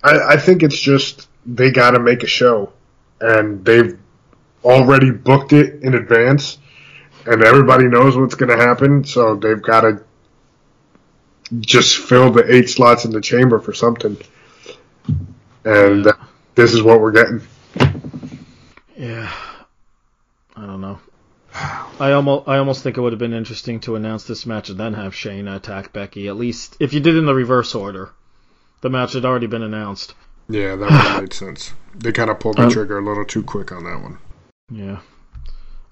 [0.04, 2.71] I, I think it's just they got to make a show,
[3.19, 3.99] and they've
[4.63, 6.58] already booked it in advance,
[7.25, 10.04] and everybody knows what's going to happen, so they've got to
[11.60, 14.17] just fill the eight slots in the chamber for something.
[15.65, 16.12] And yeah.
[16.60, 17.41] This is what we're getting.
[18.98, 19.32] Yeah.
[20.58, 21.00] I don't know.
[22.00, 24.78] I almost I almost think it would have been interesting to announce this match and
[24.78, 26.28] then have Shayna attack Becky.
[26.28, 28.10] At least if you did in the reverse order,
[28.82, 30.13] the match had already been announced.
[30.50, 31.74] Yeah, that would have made sense.
[31.95, 34.17] They kind of pulled the um, trigger a little too quick on that one.
[34.69, 35.00] Yeah.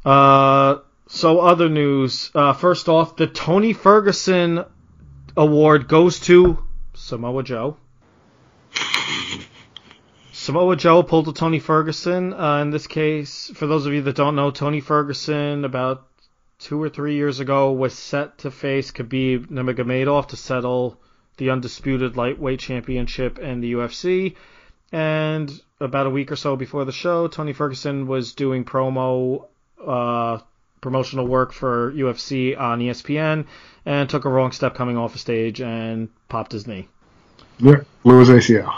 [0.06, 2.30] Uh, so other news.
[2.36, 4.66] Uh, first off, the Tony Ferguson
[5.38, 7.78] award goes to Samoa Joe.
[10.48, 12.34] Samoa Joe pulled a Tony Ferguson.
[12.34, 16.08] Uh, in this case, for those of you that don't know, Tony Ferguson about
[16.58, 21.02] two or three years ago was set to face Khabib Nurmagomedov to settle
[21.36, 24.38] the undisputed lightweight championship in the UFC.
[24.94, 29.50] And about a week or so before the show, Tony Ferguson was doing promo
[29.86, 30.38] uh,
[30.80, 33.48] promotional work for UFC on ESPN
[33.86, 36.88] and took a wrong step coming off a stage and popped his knee.
[37.60, 38.74] Yeah, his ACL.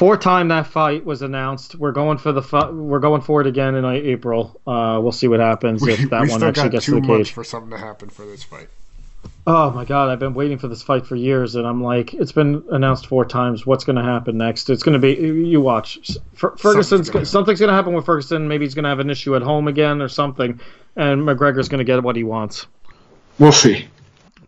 [0.00, 1.74] Fourth time that fight was announced.
[1.74, 4.58] We're going for the fu- we're going for it again in April.
[4.66, 7.32] Uh, we'll see what happens we, if that one actually gets to the cage.
[7.32, 8.68] for something to happen for this fight.
[9.46, 12.32] Oh my god, I've been waiting for this fight for years, and I'm like, it's
[12.32, 13.66] been announced four times.
[13.66, 14.70] What's going to happen next?
[14.70, 15.98] It's going to be you watch.
[16.32, 18.48] Ferguson's something's going to happen with Ferguson.
[18.48, 20.60] Maybe he's going to have an issue at home again or something,
[20.96, 22.66] and McGregor's going to get what he wants.
[23.38, 23.86] We'll see.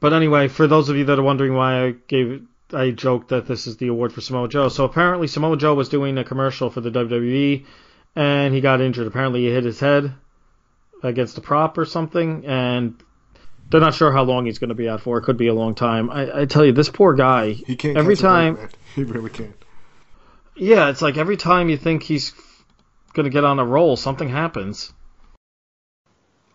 [0.01, 3.47] But anyway, for those of you that are wondering why I gave I joked that
[3.47, 4.69] this is the award for Samoa Joe.
[4.69, 7.67] So apparently Samoa Joe was doing a commercial for the WWE,
[8.17, 9.07] and he got injured.
[9.07, 10.13] Apparently he hit his head
[11.03, 13.03] against a prop or something, and
[13.71, 15.19] they're not sure how long he's going to be out for.
[15.19, 16.11] It could be a long time.
[16.11, 17.53] I, I tell you, this poor guy.
[17.53, 17.97] He can't.
[17.97, 18.55] Every time.
[18.55, 19.57] Break, he really can't.
[20.55, 22.33] Yeah, it's like every time you think he's
[23.15, 24.93] going to get on a roll, something happens.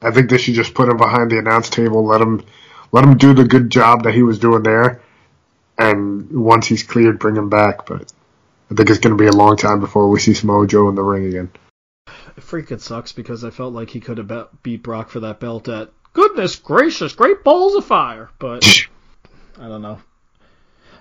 [0.02, 2.44] I think they should just put him behind the announce table, let him
[2.92, 5.02] let him do the good job that he was doing there,
[5.78, 7.86] and once he's cleared, bring him back.
[7.86, 8.12] But
[8.72, 10.96] I think it's going to be a long time before we see Samoa Joe in
[10.96, 11.52] the ring again.
[12.08, 15.68] It freaking sucks because I felt like he could have beat Brock for that belt
[15.68, 18.30] at goodness gracious, great balls of fire.
[18.40, 18.66] But
[19.60, 20.00] I don't know.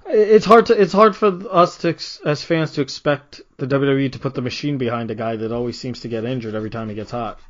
[0.08, 4.18] It's hard to it's hard for us to as fans to expect the WWE to
[4.20, 6.94] put the machine behind a guy that always seems to get injured every time he
[6.94, 7.40] gets hot.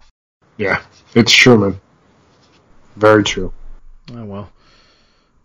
[0.56, 0.80] Yeah,
[1.14, 1.80] it's true, man.
[2.96, 3.52] Very true.
[4.14, 4.50] Oh well.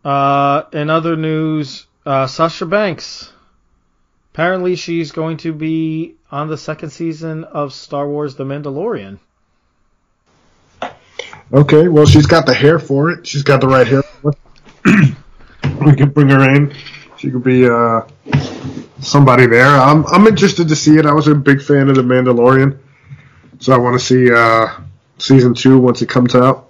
[0.03, 3.31] Uh, in other news, uh, Sasha Banks.
[4.33, 9.19] Apparently, she's going to be on the second season of Star Wars: The Mandalorian.
[11.53, 13.27] Okay, well, she's got the hair for it.
[13.27, 14.03] She's got the right hair.
[15.85, 16.73] we can bring her in.
[17.17, 18.01] She could be uh,
[19.01, 19.67] somebody there.
[19.67, 21.05] I'm I'm interested to see it.
[21.05, 22.79] I was a big fan of The Mandalorian,
[23.59, 24.67] so I want to see uh,
[25.17, 26.69] season two once it comes out.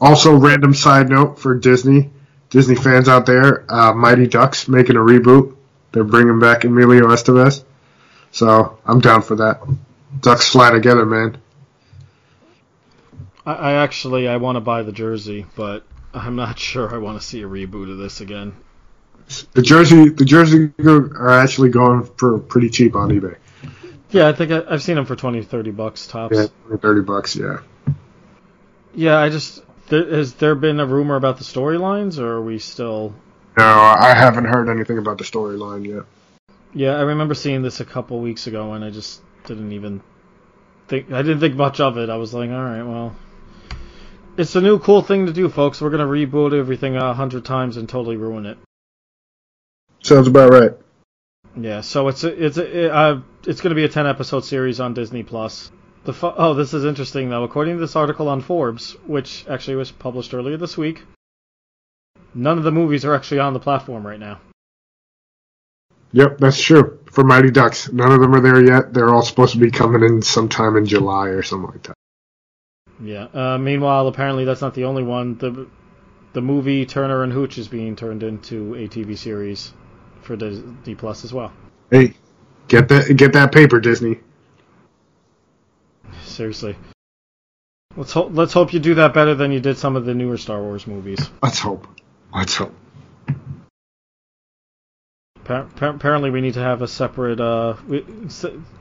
[0.00, 2.10] Also, random side note for Disney,
[2.54, 5.56] Disney fans out there, uh, Mighty Ducks making a reboot.
[5.90, 7.64] They're bringing back Emilio Estevez,
[8.30, 9.60] so I'm down for that.
[10.20, 11.36] Ducks fly together, man.
[13.44, 17.20] I, I actually I want to buy the jersey, but I'm not sure I want
[17.20, 18.54] to see a reboot of this again.
[19.54, 23.36] The jersey, the jersey are actually going for pretty cheap on eBay.
[24.10, 26.36] Yeah, I think I, have seen them for 20, 30 bucks tops.
[26.36, 27.62] Yeah, 30 bucks, yeah.
[28.94, 32.58] Yeah, I just there, has there been a rumor about the storylines, or are we
[32.58, 33.14] still?
[33.56, 36.04] No, I haven't heard anything about the storyline yet.
[36.72, 40.02] Yeah, I remember seeing this a couple weeks ago, and I just didn't even
[40.88, 41.12] think.
[41.12, 42.10] I didn't think much of it.
[42.10, 43.14] I was like, all right, well,
[44.36, 45.80] it's a new cool thing to do, folks.
[45.80, 48.58] We're gonna reboot everything a hundred times and totally ruin it.
[50.02, 50.72] Sounds about right.
[51.56, 54.80] Yeah, so it's a, it's a, uh, it's going to be a ten episode series
[54.80, 55.70] on Disney Plus.
[56.04, 57.44] The fu- oh, this is interesting though.
[57.44, 61.02] According to this article on Forbes, which actually was published earlier this week,
[62.34, 64.40] none of the movies are actually on the platform right now.
[66.12, 67.00] Yep, that's true.
[67.10, 68.92] For Mighty Ducks, none of them are there yet.
[68.92, 71.94] They're all supposed to be coming in sometime in July or something like that.
[73.02, 73.24] Yeah.
[73.34, 75.38] Uh, meanwhile, apparently that's not the only one.
[75.38, 75.66] The
[76.34, 79.72] the movie Turner and Hooch is being turned into a TV series
[80.22, 81.52] for Disney Plus as well.
[81.90, 82.14] Hey,
[82.68, 84.20] get that get that paper, Disney.
[86.34, 86.76] Seriously.
[87.96, 90.36] Let's hope let's hope you do that better than you did some of the newer
[90.36, 91.30] Star Wars movies.
[91.40, 91.86] Let's hope.
[92.34, 92.74] Let's hope.
[95.46, 97.76] Apparently, we need to have a separate, uh,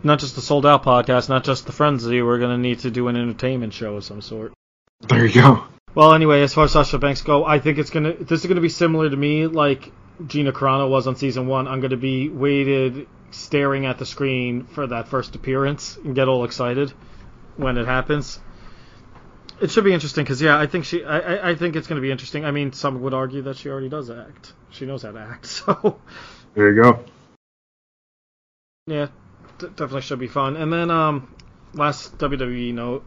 [0.02, 2.22] not just the Souled Out podcast, not just the frenzy.
[2.22, 4.54] We're going to need to do an entertainment show of some sort.
[5.02, 5.66] There you go.
[5.94, 8.14] Well, anyway, as far as Sasha Banks go, I think it's gonna.
[8.14, 9.92] This is gonna be similar to me, like
[10.26, 11.68] Gina Carano was on season one.
[11.68, 16.46] I'm gonna be waited, staring at the screen for that first appearance and get all
[16.46, 16.94] excited
[17.58, 18.40] when it happens.
[19.62, 21.04] It should be interesting because yeah, I think she.
[21.04, 22.44] I, I think it's gonna be interesting.
[22.44, 24.54] I mean, some would argue that she already does act.
[24.72, 26.00] She knows how to act, so.
[26.54, 27.04] There you go.
[28.88, 29.08] Yeah,
[29.60, 30.58] d- definitely should be fun.
[30.58, 31.34] And then um,
[31.74, 33.06] last WWE note,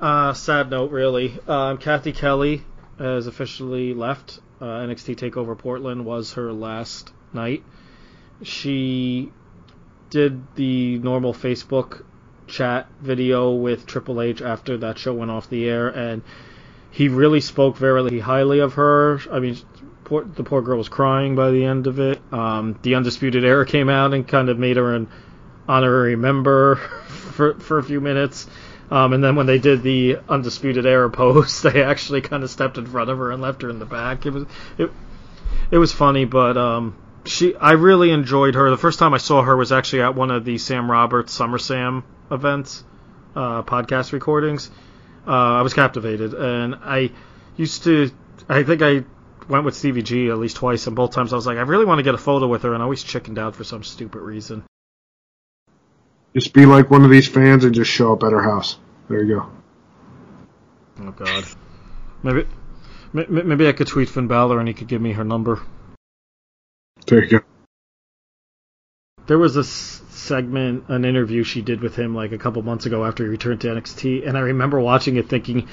[0.00, 1.38] uh, sad note really.
[1.48, 2.62] Um, Cathy Kelley
[2.98, 4.40] has officially left.
[4.60, 7.64] Uh, NXT Takeover Portland was her last night.
[8.42, 9.32] She
[10.10, 12.04] did the normal Facebook
[12.52, 16.22] chat video with Triple H after that show went off the air, and
[16.90, 19.20] he really spoke very highly of her.
[19.32, 19.56] I mean,
[20.04, 22.20] poor, the poor girl was crying by the end of it.
[22.32, 25.08] Um, the Undisputed Era came out and kind of made her an
[25.66, 28.46] honorary member for for a few minutes.
[28.90, 32.76] Um, and then when they did the Undisputed Era pose, they actually kind of stepped
[32.76, 34.26] in front of her and left her in the back.
[34.26, 34.44] It was
[34.76, 34.90] it
[35.70, 38.68] it was funny, but um, she I really enjoyed her.
[38.68, 41.58] The first time I saw her was actually at one of the Sam Roberts Summer
[41.58, 42.84] Sam events,
[43.36, 44.70] uh, podcast recordings.
[45.26, 47.10] Uh, I was captivated, and I
[47.56, 48.10] used to.
[48.48, 49.04] I think I
[49.48, 51.84] went with Stevie G at least twice, and both times I was like, I really
[51.84, 54.20] want to get a photo with her, and I always chickened out for some stupid
[54.20, 54.64] reason.
[56.34, 58.78] Just be like one of these fans and just show up at her house.
[59.08, 59.50] There you go.
[61.04, 61.44] Oh God.
[62.22, 62.46] Maybe,
[63.12, 65.60] maybe I could tweet Finn Balor and he could give me her number.
[67.06, 67.40] There you go.
[69.26, 69.64] There was a
[70.22, 73.60] segment, an interview she did with him like a couple months ago after he returned
[73.62, 75.68] to NXT, and I remember watching it thinking,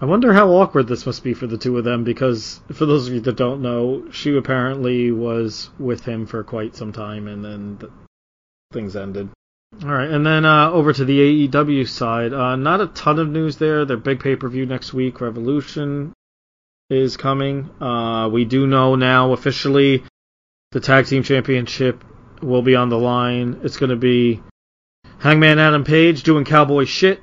[0.00, 3.08] I wonder how awkward this must be for the two of them because, for those
[3.08, 7.44] of you that don't know, she apparently was with him for quite some time and
[7.44, 7.90] then the,
[8.72, 9.30] things ended.
[9.82, 12.32] Alright, and then uh, over to the AEW side.
[12.32, 13.84] Uh, not a ton of news there.
[13.84, 16.12] Their big pay per view next week, Revolution,
[16.88, 17.70] is coming.
[17.80, 20.04] Uh, we do know now officially
[20.72, 22.04] the Tag Team Championship
[22.42, 23.60] will be on the line.
[23.62, 24.42] It's going to be
[25.18, 27.20] Hangman Adam Page doing cowboy shit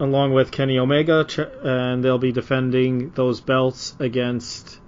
[0.00, 1.26] along with Kenny Omega,
[1.64, 4.78] and they'll be defending those belts against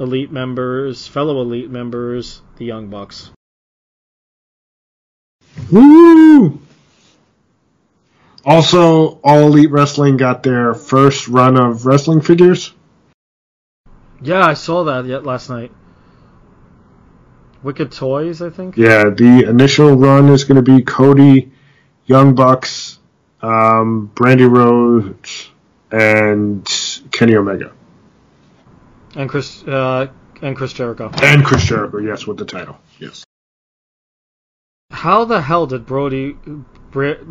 [0.00, 3.30] elite members, fellow elite members, the Young Bucks.
[5.70, 6.60] Woo!
[8.44, 12.72] Also, All Elite Wrestling got their first run of wrestling figures.
[14.22, 15.72] Yeah, I saw that yet last night.
[17.62, 18.76] Wicked Toys, I think.
[18.76, 21.50] Yeah, the initial run is going to be Cody,
[22.06, 22.98] Young Bucks,
[23.42, 25.50] um, Brandi Rhodes,
[25.90, 26.66] and
[27.12, 27.72] Kenny Omega
[29.14, 30.08] And Chris uh,
[30.42, 31.10] and Chris Jericho.
[31.22, 31.98] and Chris Jericho.
[31.98, 32.76] Yes, with the title.
[32.98, 33.24] Yes.
[34.90, 36.36] How the hell did Brody?
[36.90, 37.22] Br-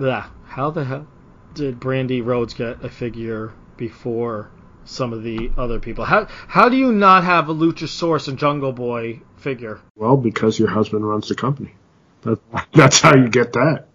[0.47, 1.07] how the hell
[1.53, 4.51] did Brandi Rhodes get a figure before
[4.83, 6.05] some of the other people?
[6.05, 9.79] How how do you not have a Luchasaurus and Jungle Boy figure?
[9.95, 11.73] Well, because your husband runs the company.
[12.23, 12.39] That,
[12.73, 13.85] that's how you get that.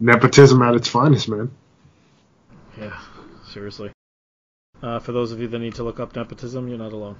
[0.00, 1.50] Nepotism at its finest, man.
[2.80, 2.98] Yeah,
[3.52, 3.92] seriously.
[4.82, 7.16] Uh, for those of you that need to look up nepotism, you're not alone.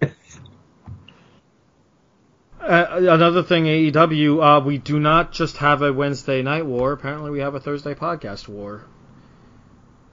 [2.62, 6.92] Uh, another thing, AEW, uh, we do not just have a Wednesday night war.
[6.92, 8.84] Apparently, we have a Thursday podcast war.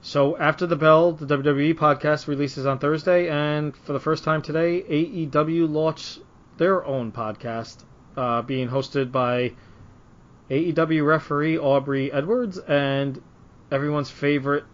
[0.02, 4.42] So after the bell, the WWE podcast releases on Thursday, and for the first time
[4.42, 6.22] today, AEW launched
[6.60, 7.84] their own podcast,
[8.16, 9.54] uh, being hosted by
[10.52, 13.22] AEW referee Aubrey Edwards and
[13.72, 14.66] everyone's favorite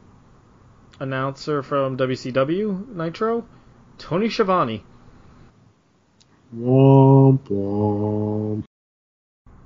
[1.00, 3.46] announcer from WCW Nitro,
[3.98, 4.84] Tony Schiavone.
[6.56, 8.64] Womp womp.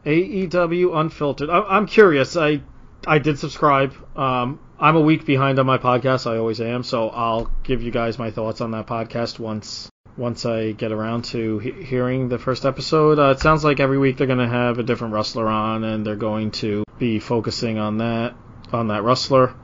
[0.05, 1.49] AEW Unfiltered.
[1.49, 2.35] I- I'm curious.
[2.35, 2.61] I
[3.07, 3.93] I did subscribe.
[4.17, 6.29] Um, I'm a week behind on my podcast.
[6.29, 6.83] I always am.
[6.83, 11.25] So I'll give you guys my thoughts on that podcast once once I get around
[11.25, 13.19] to he- hearing the first episode.
[13.19, 16.05] Uh, it sounds like every week they're going to have a different wrestler on, and
[16.05, 18.35] they're going to be focusing on that
[18.71, 19.55] on that wrestler.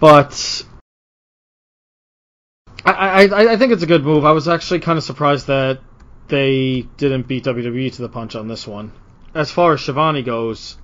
[0.00, 0.64] But
[2.84, 4.24] I, I, I think it's a good move.
[4.24, 5.80] I was actually kind of surprised that
[6.28, 8.92] they didn't beat WWE to the punch on this one.
[9.34, 10.76] As far as Schiavone goes,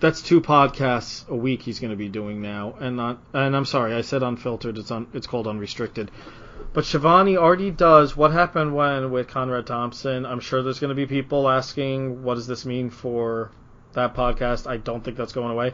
[0.00, 3.22] that's two podcasts a week he's going to be doing now, and not.
[3.32, 4.78] And I'm sorry, I said unfiltered.
[4.78, 6.10] It's un, it's called unrestricted.
[6.74, 10.26] But Schiavone already does what happened when with Conrad Thompson.
[10.26, 13.52] I'm sure there's going to be people asking, what does this mean for
[13.92, 14.66] that podcast?
[14.66, 15.72] I don't think that's going away.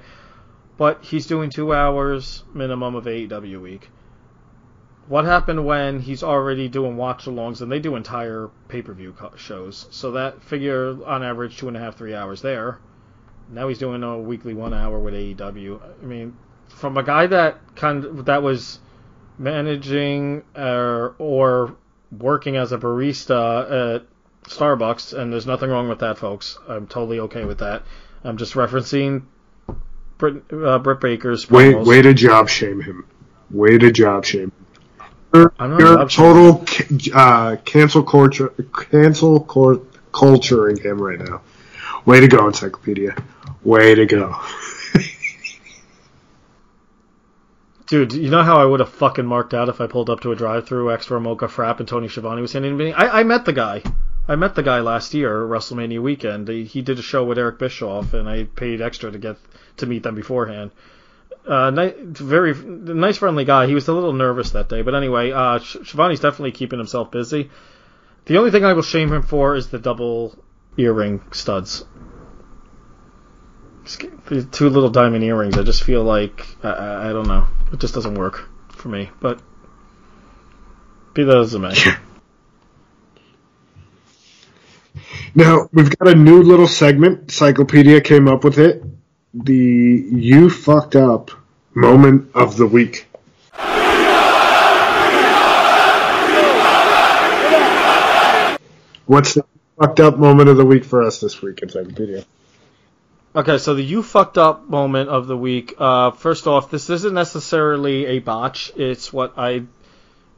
[0.77, 3.89] But he's doing two hours minimum of AEW week.
[5.09, 9.17] What happened when he's already doing watch alongs and they do entire pay per view
[9.37, 9.87] shows?
[9.91, 12.79] So that figure on average two and a half, three hours there.
[13.49, 15.81] Now he's doing a weekly one hour with AEW.
[15.81, 16.37] I mean,
[16.69, 18.81] from a guy that kind of, that was
[19.39, 21.77] managing uh, or
[22.17, 24.07] working as a barista at
[24.45, 26.59] Starbucks, and there's nothing wrong with that, folks.
[26.69, 27.83] I'm totally okay with that.
[28.25, 29.23] I'm just referencing
[30.19, 33.07] Britt, uh, Britt Baker's Way, way to job shame him.
[33.51, 34.53] Way to job shame.
[35.33, 38.53] I'm not You're job total ca- uh, cancel culture,
[38.91, 41.43] cancel cor- culturing him right now.
[42.05, 43.15] Way to go, Encyclopedia.
[43.63, 44.35] Way to go.
[47.91, 50.31] Dude, you know how I would have fucking marked out if I pulled up to
[50.31, 52.93] a drive-through, extra mocha frap, and Tony Schiavone was handing me?
[52.93, 53.83] I, I met the guy.
[54.29, 56.47] I met the guy last year, WrestleMania weekend.
[56.47, 59.39] He, he did a show with Eric Bischoff, and I paid extra to get
[59.79, 60.71] to meet them beforehand.
[61.45, 63.67] Uh, ni- very nice, friendly guy.
[63.67, 67.11] He was a little nervous that day, but anyway, uh, Sh- Schiavone's definitely keeping himself
[67.11, 67.51] busy.
[68.27, 70.39] The only thing I will shame him for is the double
[70.77, 71.85] earring studs.
[73.85, 75.57] Just get- The two little diamond earrings.
[75.59, 77.47] I just feel like I, I, I don't know.
[77.73, 79.11] It just doesn't work for me.
[79.21, 79.41] But
[81.15, 81.75] be that as it may.
[85.33, 87.31] Now, we've got a new little segment.
[87.31, 88.83] Cyclopedia came up with it.
[89.33, 91.31] The You Fucked Up
[91.73, 93.07] Moment of the Week.
[99.07, 99.45] What's the
[99.79, 102.25] fucked up moment of the week for us this week, Encyclopedia?
[103.33, 105.75] Okay, so the you fucked up moment of the week.
[105.79, 108.73] Uh, first off, this isn't necessarily a botch.
[108.75, 109.67] It's what I,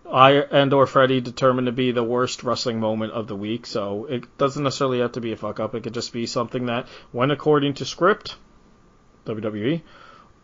[0.07, 3.64] I and or Freddy determined to be the worst wrestling moment of the week.
[3.64, 5.74] So it doesn't necessarily have to be a fuck up.
[5.74, 8.36] It could just be something that went according to script,
[9.24, 9.80] WWE,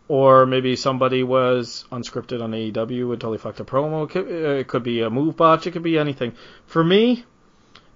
[0.09, 4.07] or maybe somebody was unscripted on AEW and totally fucked a promo.
[4.07, 5.67] It could, it could be a move botch.
[5.67, 6.33] It could be anything.
[6.65, 7.27] For me,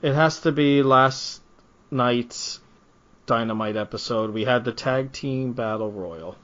[0.03, 1.41] it has to be last
[1.91, 2.61] night's
[3.33, 6.37] Dynamite episode, we had the tag team battle royal.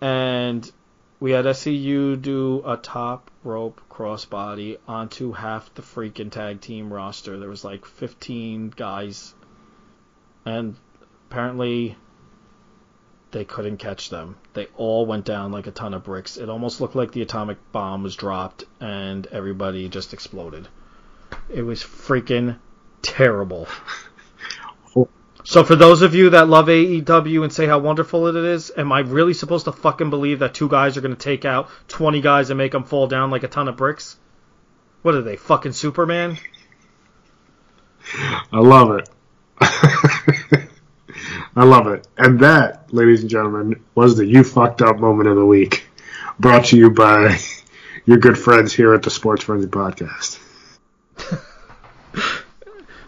[0.00, 0.68] And
[1.20, 7.38] we had SCU do a top rope crossbody onto half the freaking tag team roster.
[7.38, 9.32] There was like 15 guys.
[10.44, 10.74] And
[11.30, 11.96] apparently
[13.30, 14.34] they couldn't catch them.
[14.54, 16.38] They all went down like a ton of bricks.
[16.38, 20.66] It almost looked like the atomic bomb was dropped and everybody just exploded.
[21.48, 22.58] It was freaking
[23.00, 23.68] terrible.
[25.46, 28.90] So for those of you that love AEW and say how wonderful it is, am
[28.90, 32.22] I really supposed to fucking believe that two guys are going to take out 20
[32.22, 34.16] guys and make them fall down like a ton of bricks?
[35.02, 36.38] What are they, fucking Superman?
[38.50, 39.08] I love it.
[41.56, 42.08] I love it.
[42.16, 45.84] And that, ladies and gentlemen, was the You Fucked Up Moment of the Week.
[46.40, 47.38] Brought to you by
[48.06, 50.38] your good friends here at the Sports Frenzy Podcast.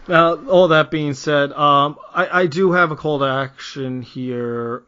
[0.07, 4.83] Now, all that being said, um, I, I do have a call to action here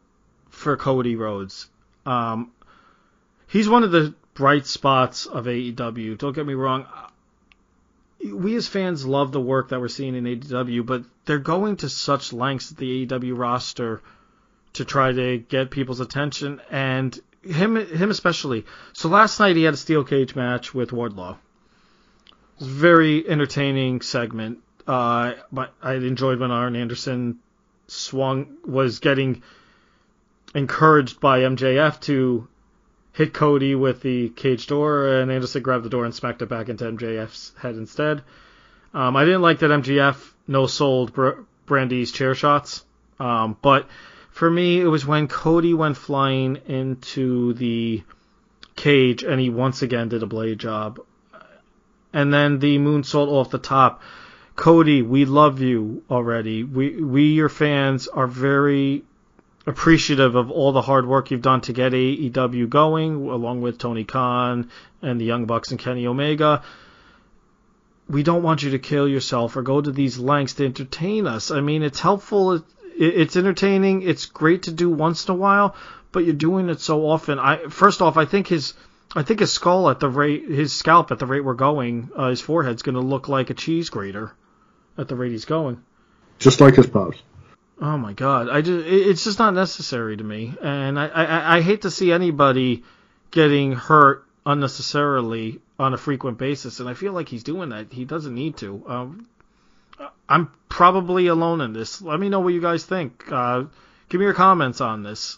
[0.49, 1.67] for Cody Rhodes.
[2.05, 2.51] Um,
[3.47, 6.17] he's one of the bright spots of AEW.
[6.17, 6.85] Don't get me wrong.
[8.25, 11.89] We as fans love the work that we're seeing in AEW, but they're going to
[11.89, 14.01] such lengths at the AEW roster
[14.73, 18.65] to try to get people's attention, and him him especially.
[18.93, 21.37] So last night he had a steel cage match with Wardlow.
[22.27, 24.59] It was a very entertaining segment.
[24.89, 27.37] Uh, but I enjoyed when Arn Anderson
[27.85, 29.43] swung was getting
[30.55, 32.47] encouraged by MJF to
[33.13, 36.69] hit Cody with the cage door, and Anderson grabbed the door and smacked it back
[36.69, 38.23] into MJF's head instead.
[38.91, 42.83] Um, I didn't like that MJF no sold Br- Brandi's chair shots,
[43.19, 43.87] um, but
[44.31, 48.01] for me, it was when Cody went flying into the
[48.75, 50.99] cage and he once again did a blade job.
[52.11, 54.01] And then the moonsault off the top.
[54.59, 56.65] Cody, we love you already.
[56.65, 59.05] We we your fans are very
[59.65, 64.03] appreciative of all the hard work you've done to get AEW going, along with Tony
[64.03, 64.69] Khan
[65.01, 66.61] and the Young Bucks and Kenny Omega.
[68.09, 71.51] We don't want you to kill yourself or go to these lengths to entertain us.
[71.51, 72.61] I mean, it's helpful
[72.97, 74.01] it's entertaining.
[74.01, 75.73] It's great to do once in a while,
[76.11, 77.39] but you're doing it so often.
[77.39, 78.73] I first off, I think his
[79.15, 82.27] I think his skull at the rate his scalp at the rate we're going, uh,
[82.27, 84.33] his forehead's going to look like a cheese grater
[84.99, 85.81] at the rate he's going.
[86.37, 87.21] Just like his pops.
[87.81, 88.49] Oh my god!
[88.49, 92.11] I just it's just not necessary to me, and I, I I hate to see
[92.11, 92.83] anybody
[93.31, 97.93] getting hurt unnecessarily on a frequent basis, and I feel like he's doing that.
[97.93, 98.83] He doesn't need to.
[98.85, 99.27] Um,
[100.27, 102.01] I'm probably alone in this.
[102.01, 103.31] Let me know what you guys think.
[103.31, 103.65] Uh,
[104.09, 105.37] give me your comments on this.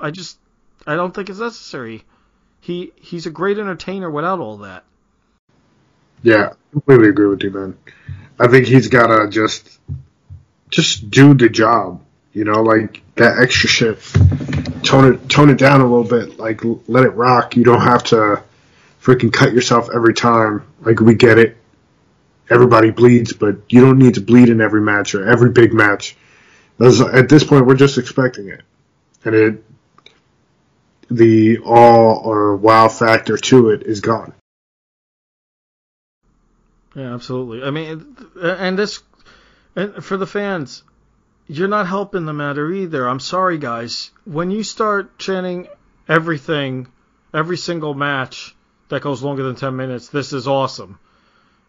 [0.00, 0.38] I just
[0.86, 2.04] I don't think it's necessary.
[2.60, 4.84] He he's a great entertainer without all that.
[6.22, 7.76] Yeah, completely agree with you, man.
[8.38, 9.78] I think he's gotta just
[10.70, 12.02] just do the job.
[12.32, 13.98] You know, like that extra shit.
[14.82, 16.38] Tone it tone it down a little bit.
[16.38, 17.56] Like let it rock.
[17.56, 18.42] You don't have to
[19.00, 20.66] freaking cut yourself every time.
[20.80, 21.56] Like we get it
[22.50, 26.16] everybody bleeds, but you don't need to bleed in every match or every big match.
[26.80, 28.62] at this point, we're just expecting it,
[29.24, 29.64] and it
[31.08, 34.32] the awe or wow factor to it is gone.
[36.96, 37.62] Yeah, absolutely.
[37.62, 39.00] I mean, and this,
[39.76, 40.82] and for the fans,
[41.46, 43.08] you're not helping the matter either.
[43.08, 44.10] I'm sorry, guys.
[44.24, 45.68] When you start chanting
[46.08, 46.88] everything,
[47.32, 48.56] every single match
[48.88, 50.98] that goes longer than 10 minutes, this is awesome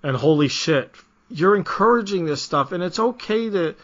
[0.04, 0.92] and holy shit,
[1.30, 3.76] you're encouraging this stuff, and it's okay to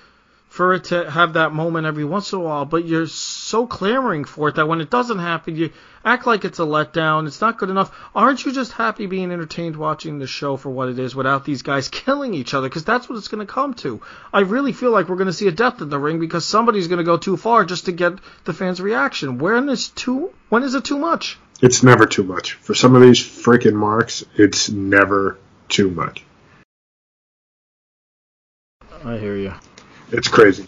[0.54, 4.24] for it to have that moment every once in a while, but you're so clamoring
[4.24, 5.72] for it that when it doesn't happen, you
[6.06, 7.26] act like it's a letdown.
[7.26, 7.92] It's not good enough.
[8.14, 11.64] Aren't you just happy being entertained watching the show for what it is without these
[11.64, 12.70] guys killing each other?
[12.70, 14.00] Because that's what it's going to come to.
[14.32, 16.88] I really feel like we're going to see a death in the ring because somebody's
[16.88, 19.40] going to go too far just to get the fans' reaction.
[19.40, 20.36] When is too?
[20.50, 21.40] When is it too much?
[21.64, 22.54] It's never too much.
[22.54, 26.24] For some of these freaking marks, it's never too much.
[29.04, 29.56] I hear you.
[30.12, 30.68] It's crazy.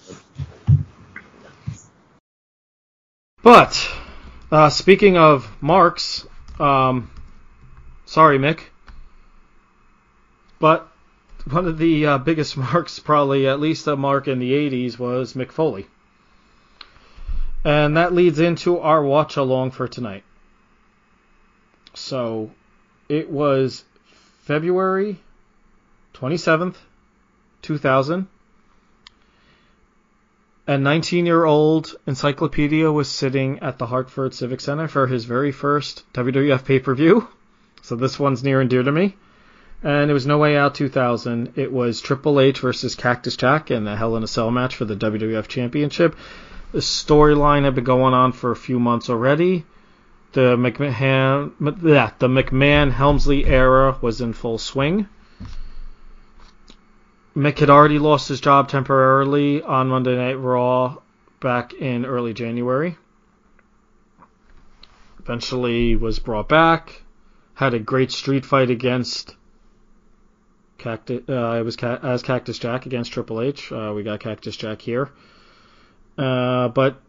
[3.44, 3.92] But
[4.52, 6.26] uh, speaking of marks,
[6.60, 7.12] um,
[8.06, 8.62] sorry, Mick,
[10.60, 10.88] but
[11.50, 15.34] one of the uh, biggest marks, probably at least a mark in the 80s, was
[15.34, 15.88] Mick Foley.
[17.64, 20.24] And that leads into our watch along for tonight.
[21.96, 22.52] So
[23.10, 23.84] it was
[24.42, 25.18] February
[26.14, 26.76] 27th,
[27.62, 28.28] 2000.
[30.68, 35.52] A 19 year old Encyclopedia was sitting at the Hartford Civic Center for his very
[35.52, 37.28] first WWF pay per view.
[37.84, 39.16] So this one's near and dear to me.
[39.84, 41.54] And it was No Way Out 2000.
[41.56, 44.86] It was Triple H versus Cactus Jack in the Hell in a Cell match for
[44.86, 46.16] the WWF Championship.
[46.72, 49.66] The storyline had been going on for a few months already.
[50.32, 55.08] The McMahon, the McMahon Helmsley era was in full swing.
[57.36, 60.98] Mick had already lost his job temporarily on Monday Night Raw
[61.42, 62.98] back in early January.
[65.20, 67.04] Eventually was brought back.
[67.56, 69.36] Had a great street fight against
[70.78, 71.24] Cactus.
[71.28, 73.72] Uh, it was ca- as Cactus Jack against Triple H.
[73.72, 75.10] Uh, we got Cactus Jack here,
[76.18, 77.02] uh, but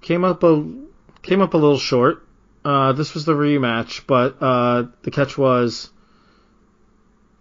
[0.00, 0.64] came up a
[1.22, 2.26] came up a little short.
[2.64, 5.90] Uh, this was the rematch, but uh, the catch was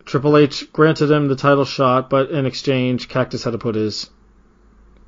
[0.06, 4.10] Triple H granted him the title shot, but in exchange, Cactus had to put his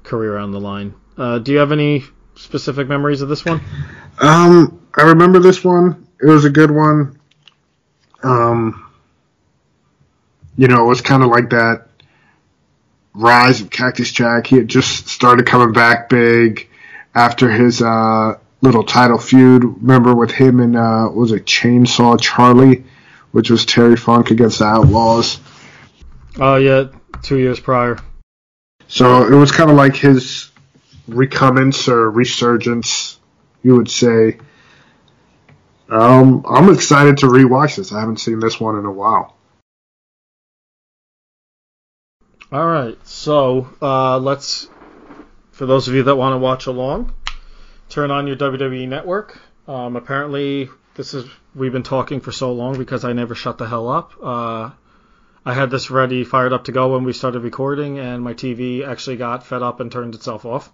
[0.04, 0.96] career on the line.
[1.18, 2.04] Uh, do you have any
[2.36, 3.62] specific memories of this one?
[4.20, 6.08] Um, I remember this one.
[6.22, 7.20] It was a good one.
[8.24, 8.92] Um,
[10.58, 11.88] you know, it was kind of like that
[13.14, 14.48] rise of Cactus Jack.
[14.48, 16.68] He had just started coming back big
[17.14, 19.64] after his uh, little title feud.
[19.64, 22.86] Remember with him and uh, was it Chainsaw Charlie,
[23.38, 25.40] which was Terry Funk against the Outlaws.
[26.40, 26.86] Oh yeah,
[27.22, 28.00] two years prior.
[28.88, 30.50] So it was kind of like his
[31.08, 33.20] recommence or resurgence,
[33.62, 34.40] you would say.
[35.88, 37.94] Um, I'm excited to rewatch this.
[37.94, 39.36] I haven't seen this one in a while.
[42.52, 44.68] All right, so uh, let's,
[45.52, 47.14] for those of you that want to watch along,
[47.88, 49.40] turn on your WWE network.
[49.68, 51.26] Um, apparently, this is
[51.56, 54.12] we've been talking for so long because I never shut the hell up.
[54.22, 54.72] Uh,
[55.46, 58.86] I had this ready, fired up to go when we started recording, and my TV
[58.86, 60.70] actually got fed up and turned itself off.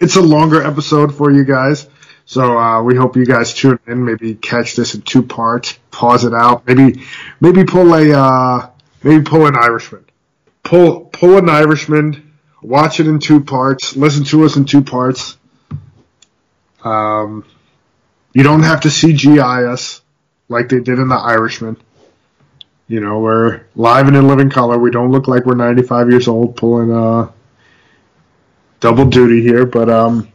[0.00, 1.86] It's a longer episode for you guys,
[2.24, 4.04] so uh, we hope you guys tune in.
[4.04, 7.04] Maybe catch this in two parts, pause it out, maybe
[7.40, 8.70] maybe pull a uh,
[9.04, 10.04] maybe pull an Irishman,
[10.64, 15.36] pull pull an Irishman, watch it in two parts, listen to us in two parts.
[16.82, 17.44] Um,
[18.32, 20.02] you don't have to CGI us
[20.48, 21.76] like they did in the Irishman.
[22.86, 24.78] You know, we're live and in living color.
[24.78, 27.30] We don't look like we're 95 years old pulling uh,
[28.80, 30.32] double duty here, but um,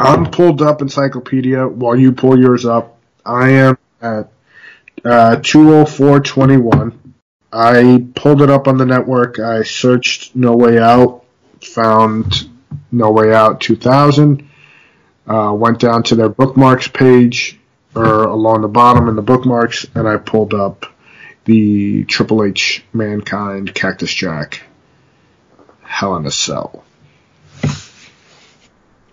[0.00, 2.98] I'm pulled up encyclopedia while you pull yours up.
[3.24, 4.30] I am at
[5.04, 6.98] uh, 204.21.
[7.52, 9.38] I pulled it up on the network.
[9.38, 11.24] I searched No Way Out,
[11.62, 12.50] found
[12.90, 14.48] No Way Out 2000.
[15.26, 17.58] Uh, went down to their bookmarks page,
[17.94, 20.86] or along the bottom in the bookmarks, and I pulled up
[21.44, 24.62] the Triple H Mankind Cactus Jack
[25.82, 26.84] Hell in a Cell.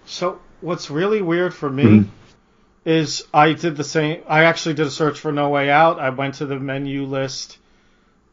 [0.05, 2.05] So what's really weird for me Mhm.
[2.85, 4.21] is I did the same.
[4.27, 5.99] I actually did a search for No Way Out.
[5.99, 7.57] I went to the menu list,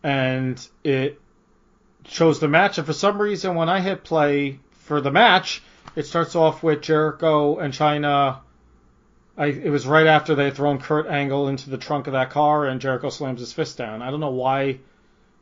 [0.02, 1.20] and it
[2.04, 2.78] chose the match.
[2.78, 5.62] And for some reason, when I hit play for the match,
[5.98, 8.38] it starts off with Jericho and Chyna.
[9.36, 12.30] I, it was right after they had thrown Kurt Angle into the trunk of that
[12.30, 14.00] car, and Jericho slams his fist down.
[14.00, 14.78] I don't know why.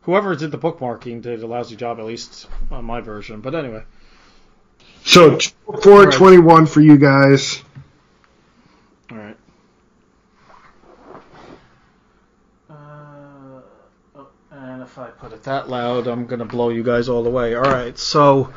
[0.03, 3.43] Whoever did the bookmarking did a lousy job, at least on my version.
[3.43, 3.83] But anyway.
[5.05, 7.63] So 421 for you guys.
[9.11, 9.37] All right.
[12.71, 12.75] Uh,
[14.15, 17.31] oh, and if I put it that loud, I'm gonna blow you guys all the
[17.31, 17.55] way.
[17.55, 17.99] All right.
[17.99, 18.55] So,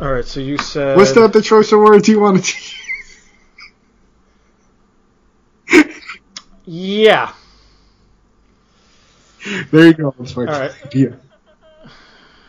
[0.00, 0.24] all right.
[0.24, 0.96] So you said.
[0.96, 2.54] Was that the choice of words you wanted to
[6.70, 7.32] Yeah.
[9.70, 10.14] There you go.
[10.18, 10.70] All right.
[10.84, 11.18] idea.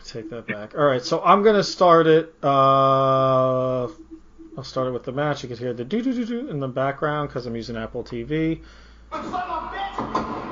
[0.04, 0.74] Take that back.
[0.76, 1.02] All right.
[1.02, 2.34] So I'm gonna start it.
[2.42, 5.42] Uh, I'll start it with the match.
[5.42, 8.04] You can hear the do do do do in the background because I'm using Apple
[8.04, 8.60] TV.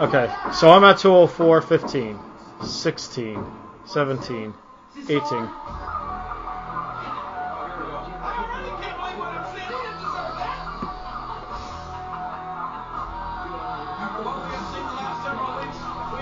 [0.00, 0.32] Okay.
[0.54, 2.18] So I'm at 204, 15,
[2.64, 3.46] 16,
[3.84, 4.54] 17,
[5.10, 5.48] 18.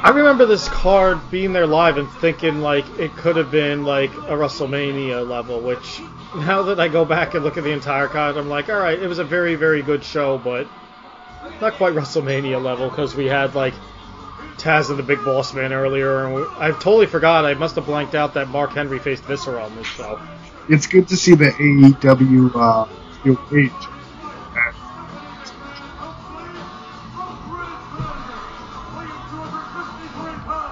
[0.06, 4.12] I remember this card being there live and thinking like it could have been like
[4.12, 6.00] a WrestleMania level, which
[6.36, 8.96] now that I go back and look at the entire card, I'm like, all right,
[8.96, 10.68] it was a very very good show, but
[11.60, 13.74] not quite WrestleMania level because we had like
[14.58, 17.44] Taz and the Big Boss Man earlier, and I totally forgot.
[17.44, 20.20] I must have blanked out that Mark Henry faced Viscera on this show.
[20.68, 23.72] It's good to see the AEW uh, cage.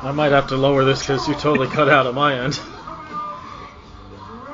[0.04, 2.60] I might have to lower this because you totally cut out on my end.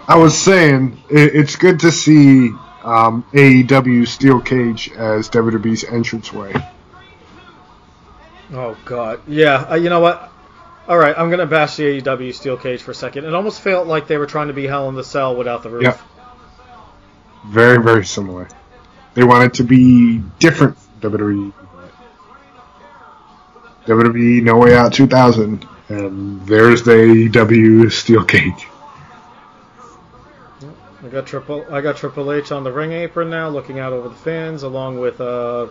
[0.07, 2.51] I was saying it, it's good to see
[2.82, 6.55] um, AEW steel cage as WWE's entranceway.
[8.53, 9.66] Oh God, yeah.
[9.70, 10.32] Uh, you know what?
[10.88, 13.24] All right, I'm gonna bash the AEW steel cage for a second.
[13.24, 15.70] It almost felt like they were trying to be Hell in the Cell without the
[15.70, 15.82] roof.
[15.82, 16.01] Yep.
[17.46, 18.48] Very very similar.
[19.14, 20.76] They wanted to be different.
[21.01, 21.53] WWE.
[23.87, 28.66] WWE No Way Out 2000, and there's the AEW steel cage.
[31.03, 31.64] I got triple.
[31.70, 35.01] I got Triple H on the ring apron now, looking out over the fans, along
[35.01, 35.68] with uh,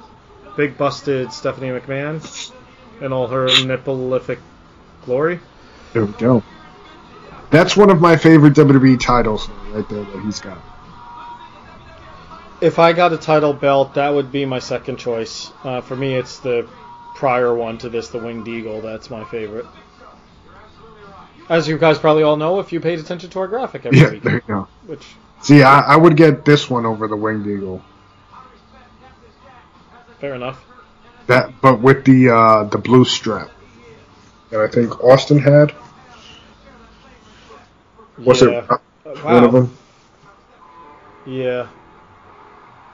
[0.58, 2.52] big busted Stephanie McMahon
[3.00, 4.40] and all her nippleific
[5.06, 5.40] glory.
[5.94, 6.44] There we go.
[7.52, 10.58] That's one of my favorite WWE titles right there that he's got.
[12.62, 15.52] If I got a title belt, that would be my second choice.
[15.64, 16.68] Uh, for me, it's the
[17.20, 18.80] prior one to this, the Winged Eagle.
[18.80, 19.66] That's my favorite.
[21.50, 24.10] As you guys probably all know, if you paid attention to our graphic every Yeah,
[24.10, 24.68] week, there you go.
[24.88, 25.06] which
[25.42, 27.82] See, I, I would get this one over the Winged Eagle.
[30.20, 30.64] fair enough.
[31.28, 33.50] That, but with the uh, the blue strap
[34.50, 35.74] that I think Austin had.
[38.18, 38.48] Was Yeah.
[38.48, 39.34] it uh, Wow.
[39.36, 39.78] one of them?
[41.26, 41.68] Yeah.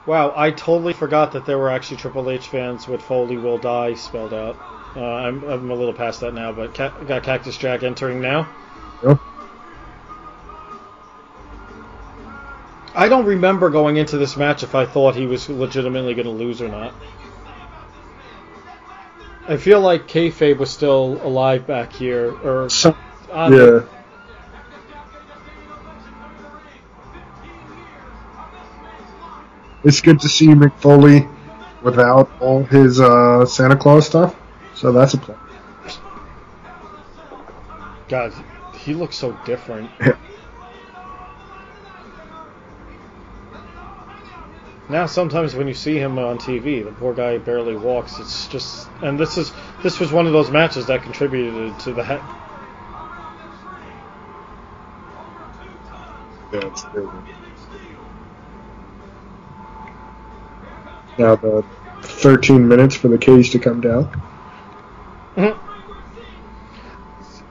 [0.06, 3.94] Wow, I totally forgot that there were actually Triple H fans with Foley will die
[3.94, 4.56] spelled out.
[4.94, 8.48] Uh, I'm, I'm a little past that now, but ca- got Cactus Jack entering now.
[9.04, 9.18] Yep.
[12.94, 16.32] I don't remember going into this match if I thought he was legitimately going to
[16.32, 16.94] lose or not.
[19.48, 22.96] I feel like kayfabe was still alive back here, or So,
[23.32, 23.80] yeah.
[29.84, 31.26] It's good to see Mick Foley
[31.82, 34.34] without all his uh, Santa Claus stuff.
[34.74, 35.38] So that's a plus.
[38.08, 38.32] God,
[38.74, 39.90] he looks so different.
[40.00, 40.16] Yeah.
[44.88, 48.20] Now sometimes when you see him on TV, the poor guy barely walks.
[48.20, 49.52] It's just, and this is
[49.82, 52.02] this was one of those matches that contributed to the.
[52.02, 52.20] Yeah,
[56.52, 57.08] it's good.
[61.18, 61.64] Now the
[62.02, 64.10] 13 minutes for the cage to come down.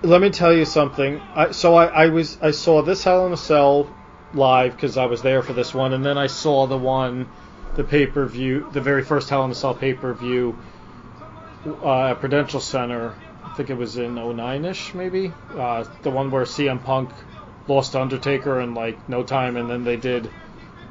[0.05, 1.19] Let me tell you something.
[1.33, 3.87] I, so I, I was I saw this Hell in a Cell
[4.33, 7.27] live because I was there for this one, and then I saw the one,
[7.75, 10.55] the pay per view, the very first Hell in a Cell pay per view
[11.65, 13.15] uh, at Prudential Center.
[13.43, 15.31] I think it was in 09ish maybe.
[15.57, 17.09] Uh, the one where CM Punk
[17.67, 20.29] lost Undertaker in like no time, and then they did.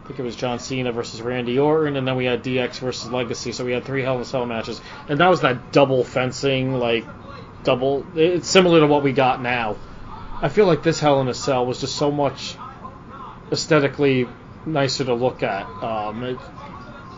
[0.05, 3.11] I think it was John Cena versus Randy Orton, and then we had DX versus
[3.11, 3.53] Legacy.
[3.53, 4.79] So we had three Hell in a Cell matches,
[5.09, 7.07] and that was that double fencing like
[7.63, 8.05] double.
[8.15, 9.77] It's similar to what we got now.
[10.43, 12.55] I feel like this Hell in a Cell was just so much
[13.51, 14.29] aesthetically
[14.67, 16.39] nicer to look at um, it,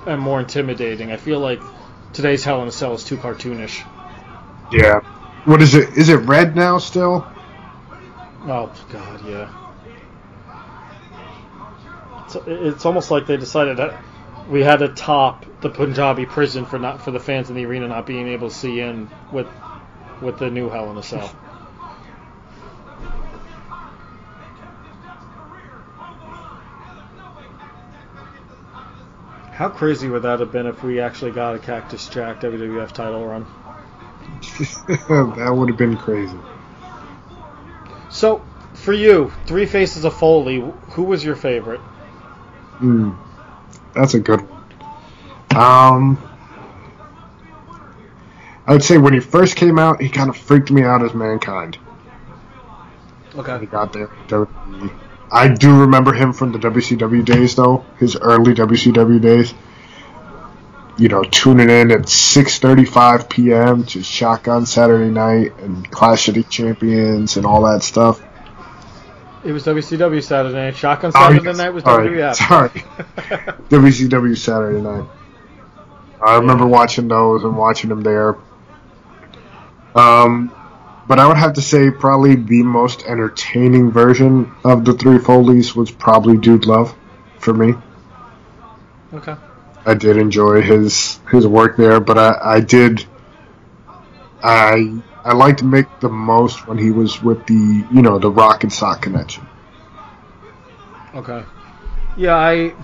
[0.06, 1.10] and more intimidating.
[1.10, 1.60] I feel like
[2.12, 3.84] today's Hell in a Cell is too cartoonish.
[4.70, 5.00] Yeah.
[5.44, 5.96] What is it?
[5.96, 7.26] Is it red now still?
[8.42, 9.65] Oh God, yeah.
[12.26, 14.02] It's, it's almost like they decided that
[14.48, 17.88] we had to top the Punjabi prison for not for the fans in the arena
[17.88, 19.48] not being able to see in with
[20.20, 21.30] with the new Hell in a Cell.
[29.56, 33.26] How crazy would that have been if we actually got a Cactus Jack WWF title
[33.26, 33.46] run?
[35.08, 36.36] that would have been crazy.
[38.10, 41.80] So, for you, Three Faces of Foley, who was your favorite?
[42.78, 43.12] Hmm.
[43.94, 44.56] That's a good one.
[45.56, 46.18] Um,
[48.66, 51.14] I would say when he first came out, he kind of freaked me out as
[51.14, 51.78] Mankind.
[53.34, 53.60] Okay.
[53.60, 54.10] He got there.
[55.30, 59.54] I do remember him from the WCW days, though his early WCW days.
[60.98, 63.84] You know, tuning in at 6:35 p.m.
[63.84, 68.22] to Shotgun Saturday Night and Clash of the Champions and all that stuff.
[69.46, 70.76] It was WCW Saturday Night.
[70.76, 71.56] Shotgun Oh, Saturday yes.
[71.56, 72.08] Night was Sorry.
[72.08, 72.34] WWF.
[72.34, 72.68] Sorry.
[73.70, 75.08] WCW Saturday Night.
[76.20, 78.36] I remember watching those and watching them there.
[79.94, 80.50] Um,
[81.06, 85.76] but I would have to say probably the most entertaining version of the Three Foleys
[85.76, 86.94] was probably Dude Love
[87.38, 87.74] for me.
[89.14, 89.36] okay.
[89.84, 93.06] I did enjoy his his work there, but I, I did
[94.42, 98.62] I I liked Mick the most when he was with the you know the Rock
[98.62, 99.44] and Sock connection.
[101.16, 101.42] Okay.
[102.16, 102.74] Yeah, I.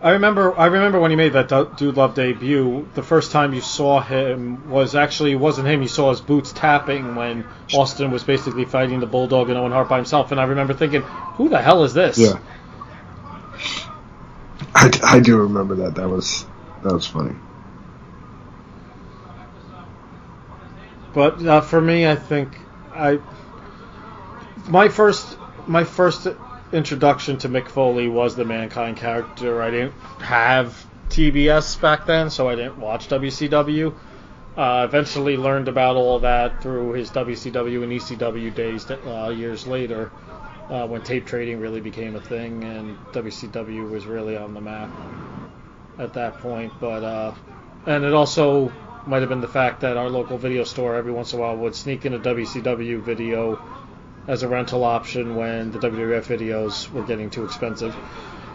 [0.00, 0.56] I remember.
[0.56, 2.86] I remember when he made that Du- Dude Love debut.
[2.94, 5.82] The first time you saw him was actually it wasn't him.
[5.82, 9.88] You saw his boots tapping when Austin was basically fighting the Bulldog and Owen Hart
[9.88, 10.30] by himself.
[10.30, 12.38] And I remember thinking, "Who the hell is this?" Yeah.
[14.72, 15.96] I, I do remember that.
[15.96, 16.46] That was
[16.84, 17.34] that was funny.
[21.16, 22.58] But uh, for me, I think
[22.92, 23.18] I
[24.68, 26.28] my first my first
[26.72, 29.62] introduction to Mick Foley was the Mankind character.
[29.62, 33.94] I didn't have TBS back then, so I didn't watch WCW.
[34.58, 40.10] Uh, eventually learned about all that through his WCW and ECW days uh, years later,
[40.68, 44.90] uh, when tape trading really became a thing and WCW was really on the map
[45.98, 46.74] at that point.
[46.78, 47.34] But uh,
[47.86, 48.70] and it also
[49.06, 51.56] might have been the fact that our local video store every once in a while
[51.56, 53.62] would sneak in a WCW video
[54.26, 57.94] as a rental option when the WWF videos were getting too expensive.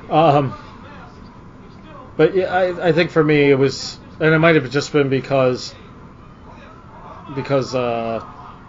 [0.09, 0.53] Um,
[2.17, 5.09] but yeah, I, I think for me it was, and it might have just been
[5.09, 5.73] because
[7.35, 8.25] because uh,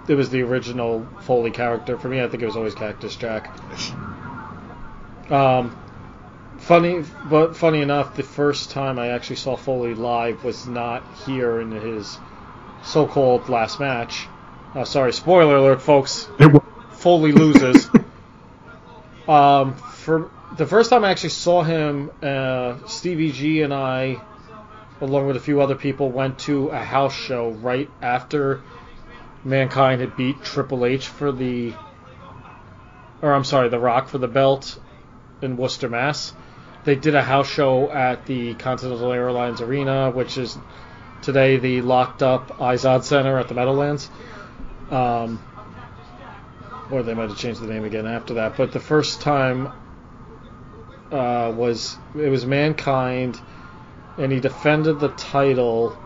[0.09, 1.99] it was the original Foley character.
[1.99, 3.55] For me, I think it was always Cactus Jack.
[5.31, 5.82] Um,
[6.63, 11.61] Funny, but funny enough, the first time I actually saw Foley live was not here
[11.61, 12.17] in his
[12.85, 14.29] so-called last match.
[14.73, 16.29] Uh, sorry, spoiler alert, folks.
[16.93, 17.91] Foley loses.
[19.29, 24.23] um, for the first time I actually saw him, uh, Stevie G and I,
[25.01, 28.63] along with a few other people, went to a house show right after
[29.43, 31.75] Mankind had beat Triple H for the,
[33.21, 34.79] or I'm sorry, The Rock for the belt
[35.43, 36.33] in Worcester, Mass.
[36.85, 40.59] They did a house show at the Continental Airlines Arena, which is
[41.23, 44.11] today the locked up Izod Center at the Meadowlands.
[44.91, 45.43] Um,
[46.91, 48.57] or they might have changed the name again after that.
[48.57, 49.73] But the first time
[51.11, 53.41] uh, was it was Mankind,
[54.19, 55.97] and he defended the title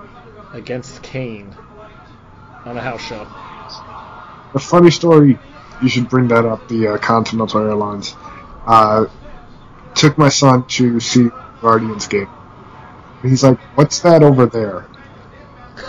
[0.52, 1.54] against Kane
[2.64, 3.26] on a house show.
[4.54, 5.38] A funny story.
[5.82, 6.68] You should bring that up.
[6.68, 8.14] The uh, Continental Airlines
[8.66, 9.06] uh,
[9.96, 11.30] took my son to see
[11.60, 12.28] Guardians game.
[13.22, 14.86] And he's like, "What's that over there?"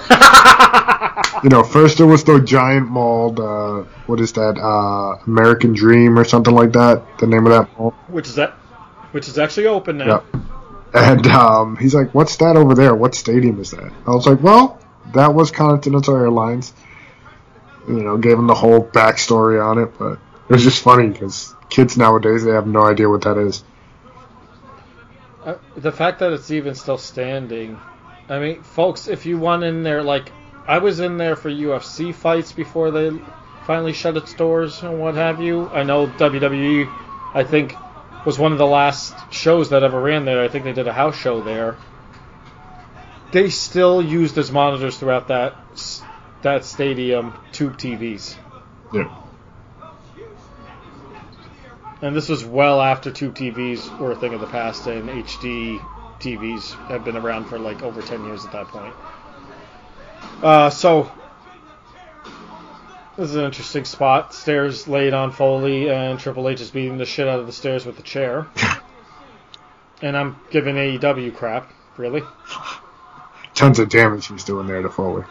[1.44, 3.32] you know, first there was the giant mall.
[3.32, 4.58] The, what is that?
[4.58, 7.04] Uh, American Dream or something like that.
[7.20, 7.92] The name of that mall.
[8.08, 8.54] Which is that?
[9.12, 10.24] Which is actually open now.
[10.34, 10.42] Yeah.
[10.94, 12.96] And um, he's like, "What's that over there?
[12.96, 14.80] What stadium is that?" I was like, "Well,
[15.14, 16.74] that was Continental Airlines."
[17.88, 21.54] You know, gave him the whole backstory on it, but it was just funny because
[21.70, 23.64] kids nowadays they have no idea what that is.
[25.48, 27.80] Uh, the fact that it's even still standing.
[28.28, 30.30] I mean, folks, if you want in there, like
[30.68, 33.18] I was in there for UFC fights before they
[33.66, 35.70] finally shut its doors and what have you.
[35.70, 36.92] I know WWE,
[37.34, 37.78] I think,
[38.26, 40.44] was one of the last shows that ever ran there.
[40.44, 41.78] I think they did a house show there.
[43.32, 45.56] They still used as monitors throughout that
[46.42, 48.36] that stadium tube TVs.
[48.94, 49.27] Yeah.
[52.02, 55.80] And this was well after tube TVs were a thing of the past, and HD
[56.20, 58.94] TVs have been around for like over 10 years at that point.
[60.44, 61.12] Uh, so
[63.18, 64.34] this is an interesting spot.
[64.34, 67.86] Stairs laid on Foley, and Triple H is beating the shit out of the stairs
[67.86, 68.46] with a chair.
[70.02, 72.22] and I'm giving AEW crap, really.
[73.56, 75.24] Tons of damage he's doing there to Foley.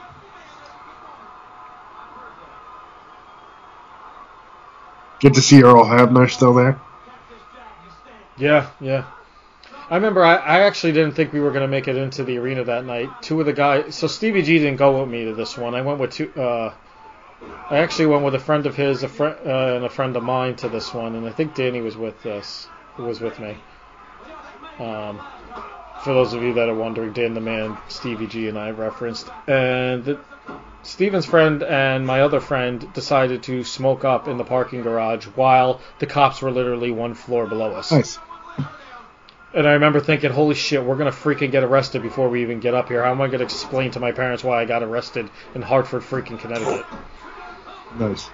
[5.21, 6.79] Get to see Earl Hebner still there.
[8.39, 9.07] Yeah, yeah.
[9.89, 12.39] I remember I, I actually didn't think we were going to make it into the
[12.39, 13.09] arena that night.
[13.23, 15.75] Two of the guys, so Stevie G didn't go with me to this one.
[15.75, 16.33] I went with two.
[16.35, 16.75] Uh,
[17.71, 20.23] I actually went with a friend of his, a friend uh, and a friend of
[20.23, 22.69] mine to this one, and I think Danny was with us.
[22.99, 23.57] Was with me.
[24.79, 25.21] Um,
[26.03, 29.29] for those of you that are wondering, Dan the Man, Stevie G, and I referenced,
[29.47, 30.19] and
[30.83, 35.81] Steven's friend and my other friend decided to smoke up in the parking garage while
[35.99, 37.91] the cops were literally one floor below us.
[37.91, 38.19] Nice.
[39.53, 42.61] And I remember thinking, holy shit, we're going to freaking get arrested before we even
[42.61, 43.03] get up here.
[43.03, 46.03] How am I going to explain to my parents why I got arrested in Hartford,
[46.03, 46.85] freaking Connecticut?
[47.99, 48.29] Nice.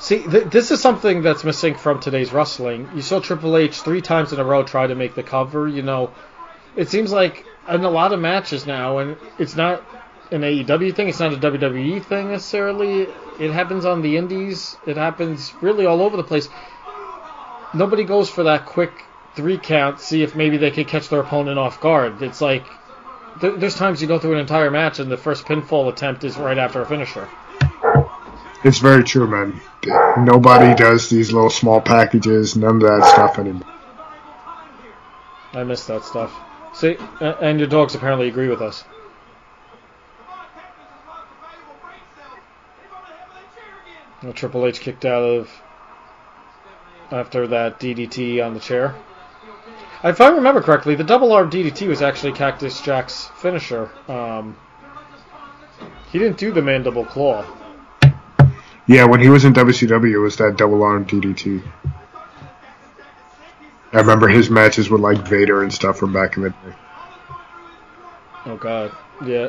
[0.00, 2.88] See, th- this is something that's missing from today's wrestling.
[2.94, 5.66] You saw Triple H three times in a row try to make the cover.
[5.68, 6.12] You know,
[6.78, 9.82] it seems like in a lot of matches now, and it's not
[10.30, 13.08] an AEW thing, it's not a WWE thing necessarily.
[13.40, 16.48] It happens on the indies, it happens really all over the place.
[17.74, 18.92] Nobody goes for that quick
[19.34, 22.22] three count, see if maybe they could catch their opponent off guard.
[22.22, 22.64] It's like
[23.40, 26.36] th- there's times you go through an entire match and the first pinfall attempt is
[26.36, 27.28] right after a finisher.
[28.62, 29.60] It's very true, man.
[30.24, 33.68] Nobody does these little small packages, none of that stuff anymore.
[35.52, 36.32] I miss that stuff.
[36.78, 38.84] See, and your dogs apparently agree with us.
[44.22, 45.50] Well, Triple H kicked out of
[47.10, 48.94] after that DDT on the chair.
[50.04, 53.90] If I remember correctly, the double arm DDT was actually Cactus Jack's finisher.
[54.06, 54.56] Um,
[56.12, 57.44] he didn't do the mandible claw.
[58.86, 61.60] Yeah, when he was in WCW, it was that double arm DDT.
[63.92, 66.74] I remember his matches with like Vader and stuff from back in the day.
[68.44, 68.92] Oh God,
[69.24, 69.48] yeah.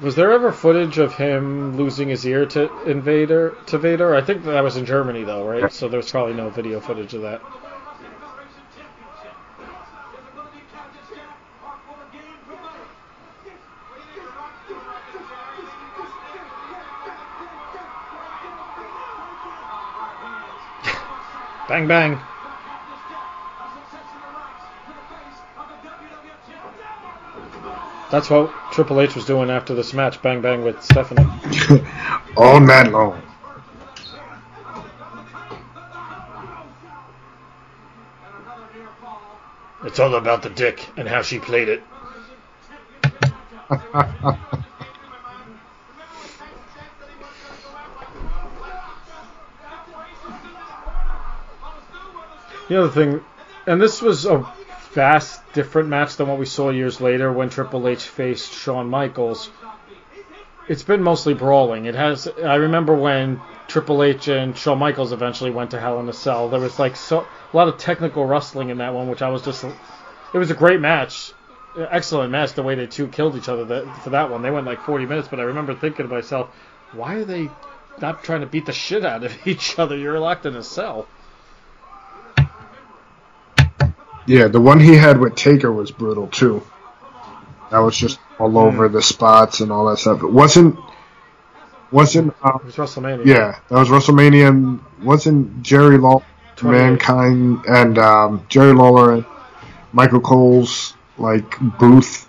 [0.00, 4.14] Was there ever footage of him losing his ear to Invader to Vader?
[4.14, 5.72] I think that was in Germany though, right?
[5.72, 7.42] So there's probably no video footage of that.
[21.68, 22.33] bang bang.
[28.10, 31.26] That's what Triple H was doing after this match, bang bang with Stephanie.
[32.36, 33.20] All night long.
[39.84, 41.82] It's all about the dick and how she played it.
[52.68, 53.20] the other thing,
[53.66, 54.46] and this was a
[54.94, 59.50] vast different match than what we saw years later when Triple H faced Shawn Michaels.
[60.68, 61.84] It's been mostly brawling.
[61.86, 62.28] It has.
[62.28, 66.48] I remember when Triple H and Shawn Michaels eventually went to Hell in a Cell.
[66.48, 69.42] There was like so a lot of technical wrestling in that one, which I was
[69.42, 69.64] just.
[69.64, 71.32] It was a great match,
[71.76, 72.54] excellent match.
[72.54, 75.06] The way they two killed each other that, for that one, they went like 40
[75.06, 75.28] minutes.
[75.28, 76.54] But I remember thinking to myself,
[76.92, 77.50] why are they
[78.00, 79.96] not trying to beat the shit out of each other?
[79.96, 81.06] You're locked in a cell.
[84.26, 86.62] Yeah, the one he had with Taker was brutal too.
[87.70, 90.22] That was just all over the spots and all that stuff.
[90.22, 90.78] It wasn't
[91.92, 93.26] wasn't um, It was WrestleMania.
[93.26, 96.24] yeah, that was WrestleMania and wasn't Jerry Lawler,
[96.56, 96.78] 28.
[96.80, 99.26] Mankind and um, Jerry Lawler and
[99.92, 102.28] Michael Cole's like booth.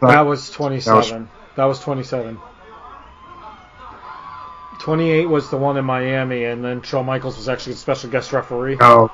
[0.00, 1.28] That was 27.
[1.56, 2.38] That was 27.
[4.80, 8.32] 28 was the one in Miami, and then Shawn Michaels was actually a special guest
[8.32, 8.78] referee.
[8.80, 9.10] Oh,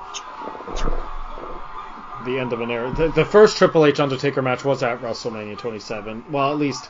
[2.25, 2.91] The end of an era.
[2.91, 6.25] The, the first Triple H Undertaker match was at WrestleMania 27.
[6.29, 6.89] Well, at least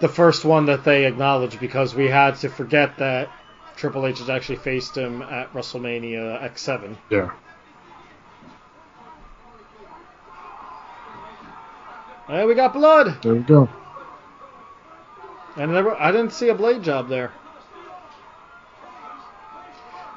[0.00, 3.28] the first one that they acknowledged, because we had to forget that
[3.76, 6.96] Triple H has actually faced him at WrestleMania X7.
[7.10, 7.30] yeah.
[12.26, 13.68] Hey, we got blood, There we go.
[15.56, 17.30] and there were, I didn't see a blade job there.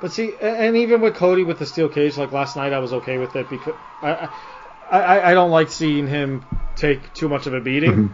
[0.01, 2.93] But see, and even with Cody with the steel cage, like last night, I was
[2.93, 4.29] okay with it because I,
[4.89, 6.45] I, I, don't like seeing him
[6.75, 7.91] take too much of a beating.
[7.91, 8.13] Mhm.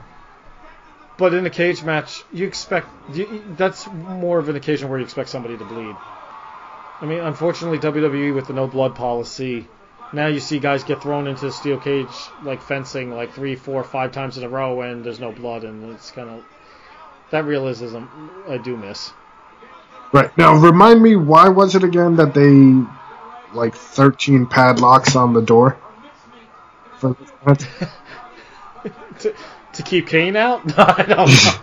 [1.17, 5.05] But in a cage match, you expect you, that's more of an occasion where you
[5.05, 5.95] expect somebody to bleed.
[7.01, 9.67] I mean, unfortunately, WWE with the no blood policy,
[10.11, 13.83] now you see guys get thrown into the steel cage like fencing like three, four,
[13.83, 16.43] five times in a row, and there's no blood, and it's kind of
[17.31, 18.03] that realism
[18.49, 19.13] I do miss.
[20.15, 22.73] Right now, remind me why was it again that they
[23.53, 25.77] like thirteen padlocks on the door?
[26.99, 27.17] For
[29.19, 29.35] to,
[29.73, 30.65] to keep Kane out?
[30.77, 31.53] No, I don't know.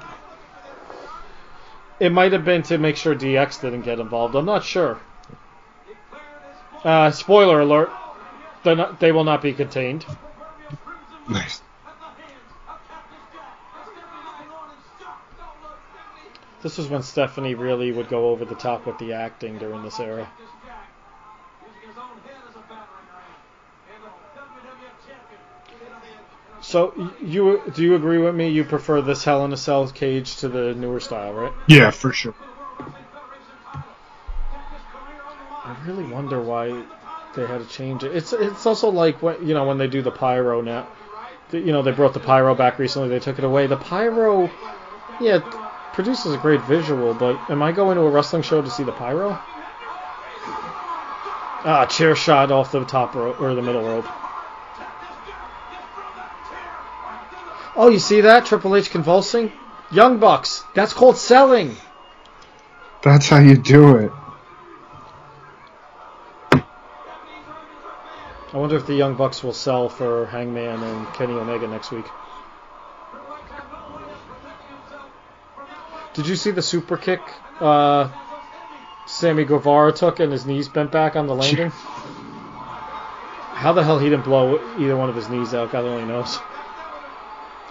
[1.99, 4.35] it might have been to make sure DX didn't get involved.
[4.35, 5.01] I'm not sure.
[6.85, 7.91] Uh, spoiler alert:
[8.67, 10.05] not, they will not be contained.
[11.27, 11.63] nice.
[16.63, 19.99] This was when Stephanie really would go over the top with the acting during this
[19.99, 20.29] era.
[26.61, 28.49] So you do you agree with me?
[28.49, 31.53] You prefer this Hell in a Cell cage to the newer style, right?
[31.67, 32.35] Yeah, for sure.
[35.65, 36.85] I really wonder why
[37.35, 38.15] they had to change it.
[38.15, 40.87] It's it's also like when you know when they do the pyro now.
[41.51, 43.09] You know they brought the pyro back recently.
[43.09, 43.67] They took it away.
[43.67, 44.49] The pyro,
[45.21, 45.41] yeah,
[45.93, 47.15] produces a great visual.
[47.15, 49.39] But am I going to a wrestling show to see the pyro?
[51.65, 54.07] Ah, chair shot off the top rope or the middle rope.
[57.75, 59.53] Oh, you see that Triple H convulsing?
[59.91, 60.65] Young Bucks.
[60.75, 61.77] That's called selling.
[63.03, 64.13] That's how you do it.
[68.53, 72.05] I wonder if the Young Bucks will sell for Hangman and Kenny Omega next week.
[76.15, 77.21] Did you see the super kick
[77.61, 78.11] uh,
[79.07, 81.71] Sammy Guevara took and his knees bent back on the landing?
[81.71, 85.73] How the hell he didn't blow either one of his knees out?
[85.73, 86.39] God only knows.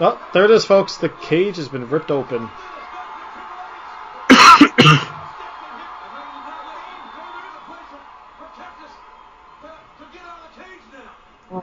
[0.00, 0.96] Oh, there it is, folks.
[0.96, 2.48] The cage has been ripped open.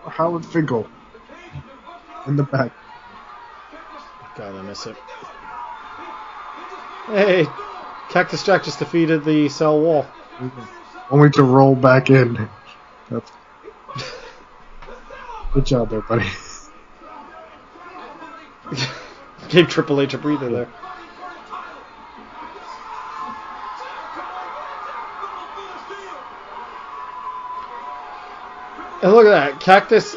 [0.08, 0.88] Howard Finkel
[2.28, 2.72] in the back.
[4.38, 4.96] God, I miss it.
[7.10, 7.48] Hey,
[8.10, 10.04] Cactus Jack just defeated the cell wall.
[10.38, 11.14] Mm-hmm.
[11.14, 12.48] Only to roll back in.
[13.10, 13.32] That's...
[15.52, 16.28] Good job there, buddy.
[19.50, 20.70] Gave Triple H a breather there.
[29.02, 29.60] And look at that.
[29.62, 30.16] Cactus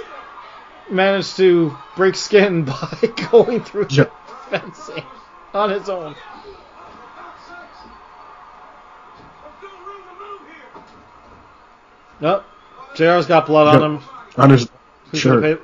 [0.90, 2.99] managed to break skin by
[3.30, 4.05] going through Yeah.
[4.51, 5.05] the fencing
[5.55, 6.14] on his own.
[12.22, 12.44] Nope.
[12.94, 14.02] JR's got blood on him.
[14.36, 14.70] On his
[15.10, 15.42] Who's shirt.
[15.42, 15.62] gonna pay?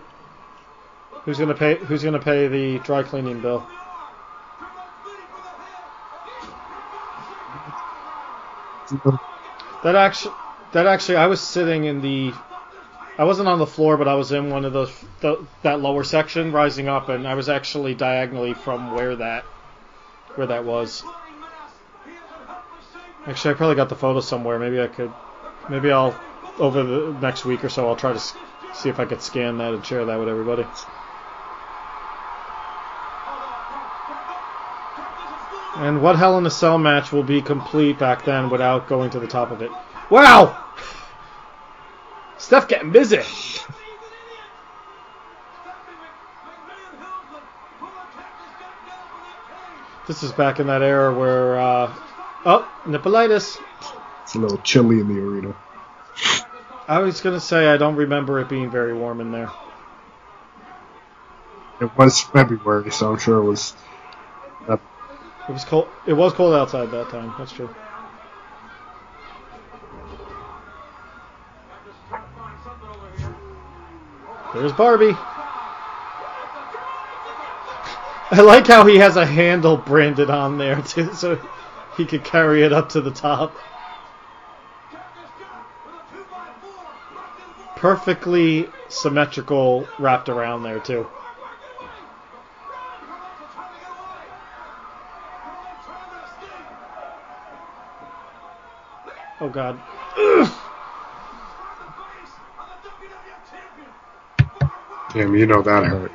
[1.24, 1.76] Who's gonna pay?
[1.76, 3.64] Who's gonna pay the dry cleaning bill?
[9.84, 10.34] That actually,
[10.72, 12.32] that actually, I was sitting in the
[13.18, 14.90] I wasn't on the floor, but I was in one of those
[15.20, 19.44] the, that lower section, rising up, and I was actually diagonally from where that
[20.34, 21.04] where that was.
[23.26, 24.58] Actually, I probably got the photo somewhere.
[24.58, 25.12] Maybe I could.
[25.68, 26.18] Maybe I'll
[26.58, 27.88] over the next week or so.
[27.88, 28.20] I'll try to
[28.74, 30.66] see if I could scan that and share that with everybody.
[35.76, 39.20] And what Hell in a Cell match will be complete back then without going to
[39.20, 39.70] the top of it?
[40.10, 40.64] Wow!
[42.36, 43.22] Stuff getting busy.
[50.08, 51.94] This is back in that era where, uh,
[52.46, 53.60] oh, Nippolitis.
[54.22, 55.54] It's a little chilly in the arena.
[56.88, 59.50] I was gonna say I don't remember it being very warm in there.
[61.80, 63.74] It was February, so I'm sure it was.
[64.68, 64.78] Uh,
[65.48, 65.88] It was cold.
[66.06, 67.34] It was cold outside that time.
[67.38, 67.74] That's true.
[74.54, 75.16] There's Barbie.
[78.32, 81.40] I like how he has a handle branded on there too, so
[81.96, 83.56] he could carry it up to the top.
[87.78, 91.06] Perfectly symmetrical wrapped around there too.
[99.40, 99.78] Oh god.
[105.10, 106.12] damn, you know that hurt.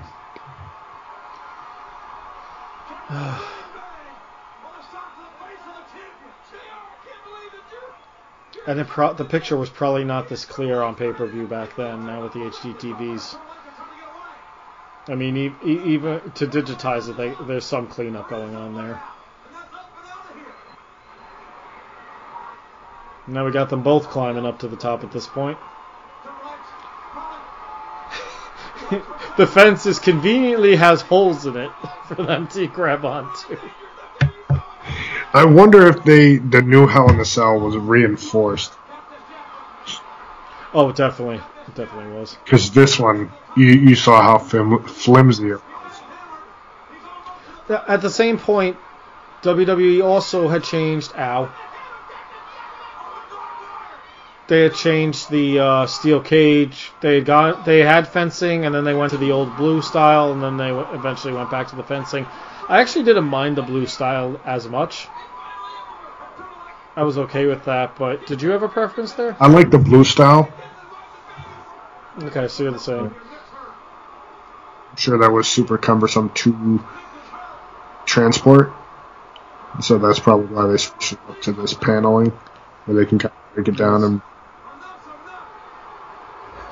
[8.66, 12.05] And pro- the picture was probably not this clear on pay per view back then.
[12.05, 13.36] Now with the HD TVs,
[15.09, 18.99] I mean, e- e- even to digitize it, they, there's some cleanup going on there.
[23.28, 25.57] Now we got them both climbing up to the top at this point.
[29.38, 33.57] the fence is conveniently has holes in it for them to grab onto.
[35.34, 38.77] I wonder if they the new Hell in a Cell was reinforced
[40.73, 42.38] Oh, definitely, it definitely was.
[42.45, 46.03] because this one you you saw how flim- flimsy it was.
[47.88, 48.77] At the same point,
[49.41, 51.13] WWE also had changed.
[51.17, 51.49] Ow.
[54.47, 56.91] They had changed the uh, steel cage.
[57.01, 60.31] They had got they had fencing, and then they went to the old blue style,
[60.34, 62.27] and then they w- eventually went back to the fencing.
[62.70, 65.07] I actually didn't mind the blue style as much.
[66.95, 69.36] I was okay with that, but did you have a preference there?
[69.39, 70.51] I like the blue style.
[72.22, 73.16] Okay, so you're the same.
[74.91, 76.84] I'm sure that was super cumbersome to
[78.05, 78.72] transport.
[79.80, 82.32] So that's probably why they switched up to this paneling,
[82.86, 84.22] where they can kind of break it down and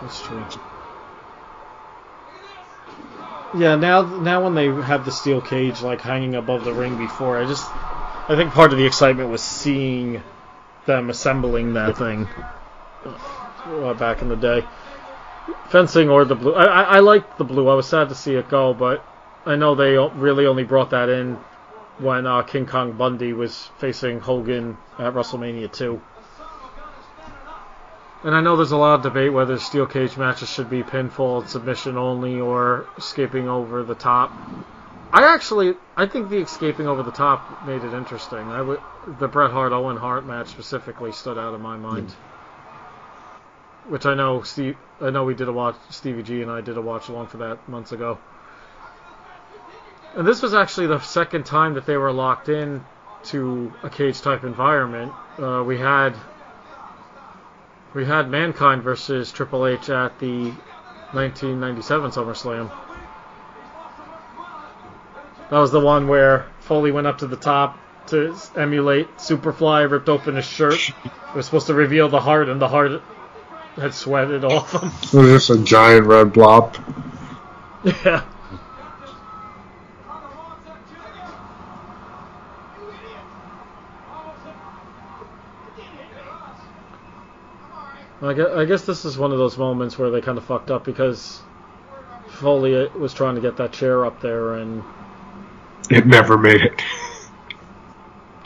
[0.02, 0.46] That's true.
[3.54, 7.38] Yeah, now now when they have the steel cage like hanging above the ring before,
[7.38, 10.24] I just I think part of the excitement was seeing
[10.86, 12.28] them assembling that thing
[13.66, 14.64] uh, back in the day.
[15.70, 16.54] Fencing or the blue.
[16.54, 17.68] I, I, I liked the blue.
[17.68, 19.04] I was sad to see it go, but
[19.45, 21.38] I know they really only brought that in
[21.98, 26.02] when uh, King Kong Bundy was facing Hogan at WrestleMania 2.
[28.23, 31.41] And I know there's a lot of debate whether steel cage matches should be pinfall
[31.41, 34.31] and submission only or escaping over the top.
[35.11, 38.39] I actually, I think the escaping over the top made it interesting.
[38.39, 38.77] I
[39.19, 42.10] the Bret Hart Owen Hart match specifically stood out in my mind.
[43.89, 45.76] Which I know Steve, I know we did a watch.
[45.89, 48.19] Stevie G and I did a watch along for that months ago.
[50.15, 52.84] And this was actually the second time that they were locked in
[53.23, 55.11] to a cage type environment.
[55.39, 56.14] Uh, we had
[57.93, 60.51] we had Mankind versus Triple H at the
[61.13, 62.72] 1997 SummerSlam.
[65.49, 67.77] That was the one where Foley went up to the top
[68.07, 70.89] to emulate Superfly, ripped open his shirt.
[70.89, 73.01] It was supposed to reveal the heart, and the heart
[73.76, 74.91] had sweated off him.
[75.19, 76.77] it was just a giant red blob.
[77.84, 78.23] yeah.
[88.22, 90.69] I guess, I guess this is one of those moments where they kind of fucked
[90.69, 91.41] up because
[92.30, 94.84] Foley uh, was trying to get that chair up there, and
[95.89, 96.81] It never made it.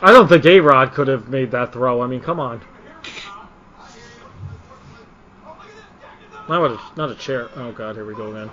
[0.01, 2.01] I don't think A Rod could have made that throw.
[2.01, 2.61] I mean, come on.
[6.47, 7.49] Not a, not a chair.
[7.55, 8.51] Oh god, here we go again.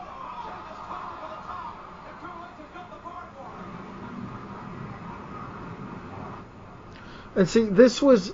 [7.37, 8.33] And see, this was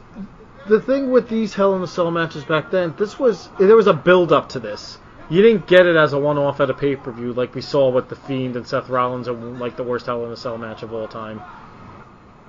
[0.69, 3.87] the thing with these Hell in a Cell matches back then, this was there was
[3.87, 4.99] a build up to this.
[5.31, 7.61] You didn't get it as a one off at a pay per view like we
[7.61, 10.59] saw with the Fiend and Seth Rollins and like the worst Hell in a Cell
[10.59, 11.43] match of all time.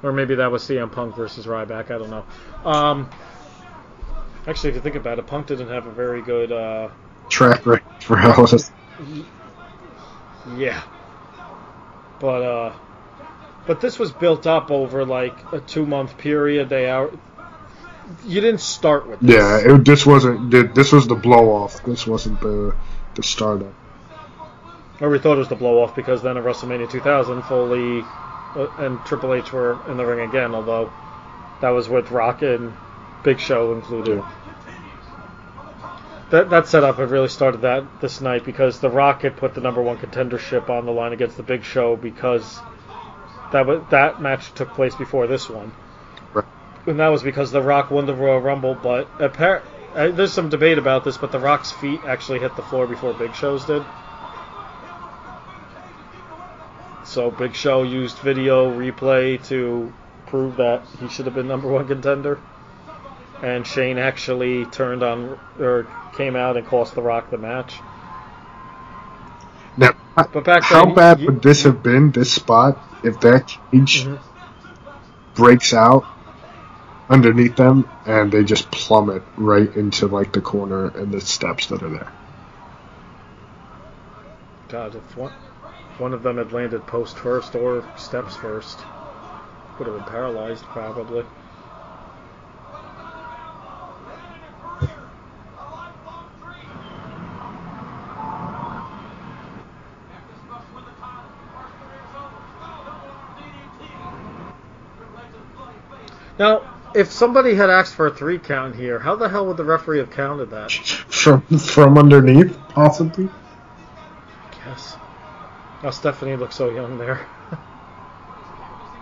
[0.02, 1.91] Or maybe that was CM Punk versus Ryback.
[1.91, 2.26] I don't know.
[2.64, 3.10] Um,
[4.48, 6.90] actually, if you think about it, Punk didn't have a very good uh,
[7.30, 8.76] Track record for Hell in a Cell.
[10.58, 10.84] Yeah.
[12.20, 12.74] But uh
[13.68, 16.70] but this was built up over like a 2 month period.
[16.70, 17.18] They out
[18.26, 19.36] you didn't start with this.
[19.36, 20.52] Yeah, it, this wasn't.
[20.52, 21.84] This was the blow off.
[21.84, 22.76] This wasn't the
[23.15, 23.73] the startup.
[25.02, 28.02] Or we thought it was the blow off because then at WrestleMania 2000 Foley
[28.56, 30.91] uh, and Triple H were in the ring again, although
[31.61, 32.73] that was with Rock and
[33.23, 34.22] Big Show included.
[36.31, 39.61] That that setup had really started that this night because The Rock had put the
[39.61, 42.60] number one contendership on the line against the Big Show because
[43.52, 45.89] that was, that match took place before this one, Right.
[46.90, 48.76] And that was because The Rock won the Royal Rumble.
[48.76, 49.61] But appar-
[49.95, 53.14] uh, there's some debate about this, but The Rock's feet actually hit the floor before
[53.14, 53.84] Big Show's did.
[57.06, 59.91] So Big Show used video replay to
[60.28, 62.40] prove that he should have been number one contender.
[63.41, 67.74] And Shane actually turned on or came out and cost The Rock the match.
[69.78, 72.11] Now, But back how then, bad you- would this have been?
[72.11, 74.20] This spot, if that cage Mhm.
[75.36, 76.03] breaks out
[77.10, 81.84] underneath them and they just plummet right into like the corner and the steps that
[81.84, 82.11] are there.
[84.69, 85.34] God, if one,
[85.94, 88.80] if one of them had landed post first or steps first,
[89.80, 91.26] would have been paralyzed probably.
[106.38, 106.69] Now,
[107.00, 110.00] if somebody had asked for a three count here, how the hell would the referee
[110.00, 110.70] have counted that?
[110.72, 113.30] From from underneath, possibly.
[114.66, 114.98] Yes.
[115.82, 117.26] Now Stephanie looks so young there.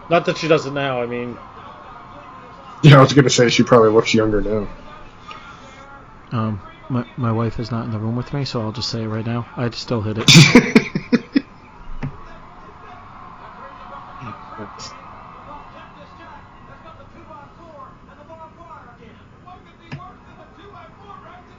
[0.09, 1.01] Not that she doesn't now.
[1.01, 1.37] I mean,
[2.83, 4.67] Yeah, I was gonna say she probably looks younger now.
[6.31, 9.03] um, my my wife is not in the room with me, so I'll just say
[9.03, 9.47] it right now.
[9.57, 10.31] I'd still hit it.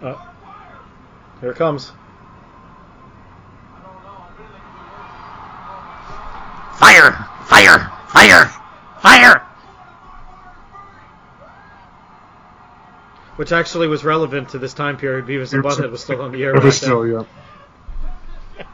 [0.01, 0.15] Uh,
[1.48, 1.92] here it comes.
[6.78, 7.12] Fire!
[7.46, 7.90] Fire!
[8.08, 8.52] Fire!
[9.00, 9.46] Fire!
[13.36, 15.24] Which actually was relevant to this time period.
[15.26, 16.54] Beavis and Butthead was still on the air.
[16.54, 16.88] It was back then.
[16.88, 17.24] still yeah.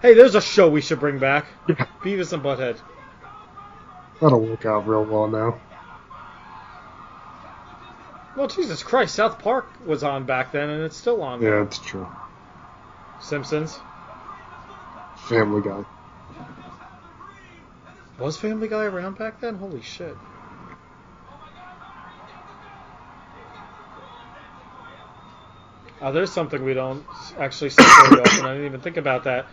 [0.00, 1.44] Hey, there's a show we should bring back.
[1.68, 1.86] Yeah.
[2.02, 2.78] Beavis and Butthead.
[4.22, 5.60] That'll work out real well now.
[8.40, 11.42] Well, Jesus Christ, South Park was on back then, and it's still on.
[11.42, 12.08] Yeah, it's true.
[13.20, 13.78] Simpsons.
[15.28, 15.84] Family Guy.
[18.18, 19.56] Was Family Guy around back then?
[19.56, 20.16] Holy shit.
[26.00, 27.04] Oh, there's something we don't
[27.36, 28.46] actually see very often.
[28.46, 29.48] I didn't even think about that.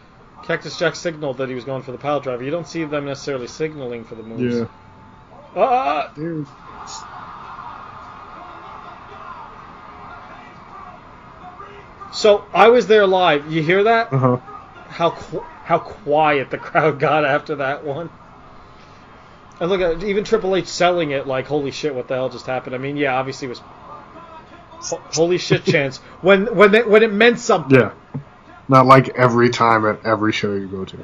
[0.46, 2.42] Cactus Jack signaled that he was going for the pile driver.
[2.42, 4.60] You don't see them necessarily signaling for the moves.
[4.60, 4.68] Yeah.
[5.58, 6.14] Ah!
[6.16, 6.48] Dude.
[12.18, 13.52] So I was there live.
[13.52, 14.11] You hear that?
[14.11, 14.38] Uh huh.
[14.89, 18.10] How qu- how quiet the crowd got after that one.
[19.60, 22.48] And look at even Triple H selling it like, holy shit, what the hell just
[22.48, 22.73] happened?
[22.73, 23.61] I mean, yeah, obviously it was
[24.81, 27.80] ho- holy shit chance when when they, when it meant something.
[27.80, 27.91] Yeah.
[28.68, 30.98] Not like every time at every show you go to.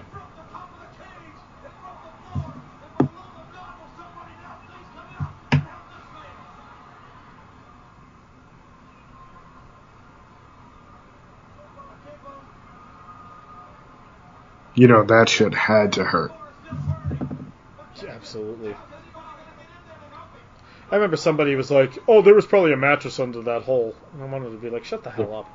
[14.76, 16.32] You know, that shit had to hurt.
[18.08, 18.76] Absolutely.
[20.92, 24.24] I remember somebody was like, "Oh, there was probably a mattress under that hole," and
[24.24, 25.48] I wanted to be like, "Shut the hell up."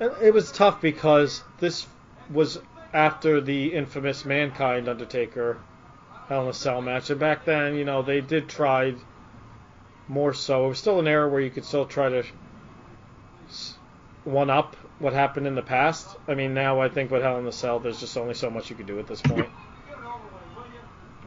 [0.00, 1.86] And it was tough because this
[2.32, 2.58] was
[2.94, 5.58] after the infamous Mankind Undertaker
[6.28, 8.94] Hell in a Cell match, and back then, you know, they did try
[10.08, 10.66] more so.
[10.66, 12.24] It was still an era where you could still try to
[14.32, 16.16] one up what happened in the past.
[16.28, 18.70] I mean, now I think with Hell in the Cell, there's just only so much
[18.70, 19.48] you can do at this point.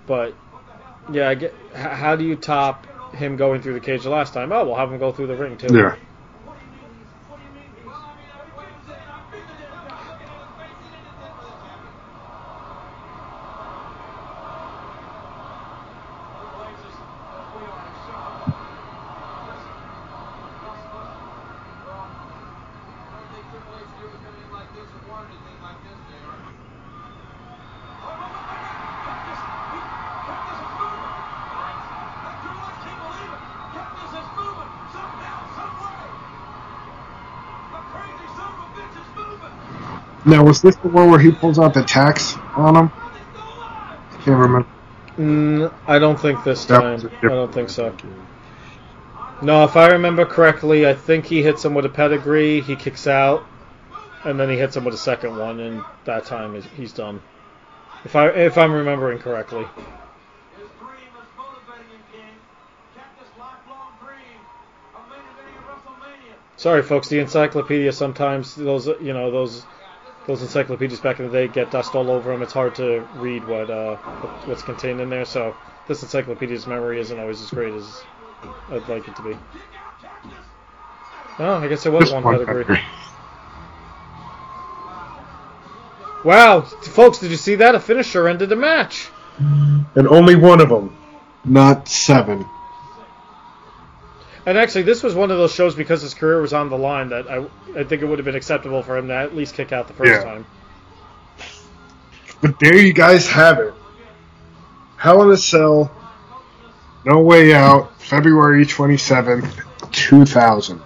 [0.06, 0.36] But
[1.12, 4.52] yeah, I get, how do you top him going through the cage the last time?
[4.52, 5.76] Oh, we'll have him go through the ring too.
[5.76, 5.96] Yeah.
[40.26, 42.92] Now, was this the one where he pulls out the tacks on him?
[43.36, 44.68] I can't remember.
[45.18, 47.12] Mm, I don't think this time.
[47.22, 47.96] I don't think so.
[49.42, 53.08] No, if I remember correctly, I think he hits him with a pedigree, he kicks
[53.08, 53.44] out,
[54.24, 57.22] and then he hits him with a second one, and that time is- he's done.
[58.06, 59.64] If I if I'm remembering correctly.
[59.64, 62.22] His dream is motivating him, King.
[62.96, 64.40] Kept this lifelong dream
[64.96, 66.36] of main eventing at WrestleMania.
[66.56, 67.10] Sorry, folks.
[67.10, 69.66] The encyclopedia sometimes those you know those
[70.28, 72.42] those encyclopedias back in the day get dust all over them.
[72.42, 75.26] It's hard to read what uh what- what's contained in there.
[75.26, 75.56] So
[75.88, 78.04] this encyclopedia's memory isn't always as great as
[78.72, 79.38] I'd like it to be.
[81.40, 82.64] Oh, I guess there was Just one one pedigree.
[82.66, 82.86] pedigree.
[86.24, 87.76] Wow, folks, did you see that?
[87.76, 89.10] A finisher ended the match.
[89.40, 90.96] And only one of them,
[91.44, 92.46] not seven.
[94.46, 97.10] And actually, this was one of those shows because his career was on the line
[97.10, 97.46] that I
[97.80, 99.94] I think it would have been acceptable for him to at least kick out the
[99.94, 100.24] first Yeah.
[100.24, 100.46] time.
[102.42, 103.74] But there you guys have it.
[104.98, 105.92] Hell in a Cell,
[107.06, 110.82] No Way Out, February 27th, 2000.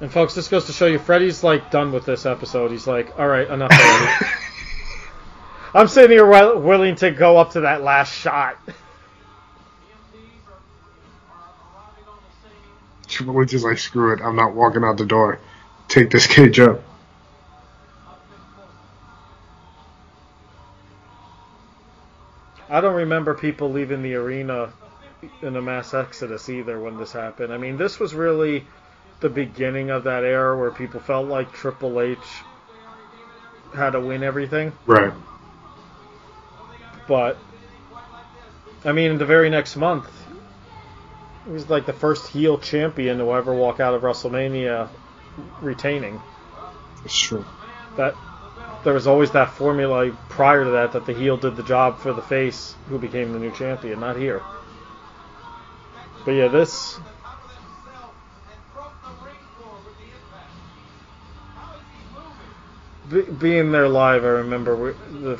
[0.00, 2.72] And folks, this goes to show you, Freddy's like done with this episode.
[2.72, 3.70] He's like, all right, enough.
[5.74, 8.58] I'm sitting here wi- willing to go up to that last shot.
[13.12, 15.38] Triple H is like, screw it, I'm not walking out the door.
[15.88, 16.82] Take this cage up.
[22.68, 24.72] I don't remember people leaving the arena
[25.42, 27.52] in a mass exodus either when this happened.
[27.52, 28.64] I mean, this was really
[29.20, 32.18] the beginning of that era where people felt like Triple H
[33.74, 34.72] had to win everything.
[34.86, 35.12] Right.
[37.06, 37.36] But
[38.84, 40.10] I mean, the very next month,
[41.44, 44.88] he was like the first heel champion to ever walk out of WrestleMania
[45.60, 46.20] retaining.
[47.02, 47.44] That's true.
[47.96, 48.14] That
[48.84, 52.12] there was always that formula prior to that that the heel did the job for
[52.12, 54.42] the face who became the new champion, not here.
[56.24, 56.98] But yeah, this
[63.38, 65.38] being there live, I remember we, the,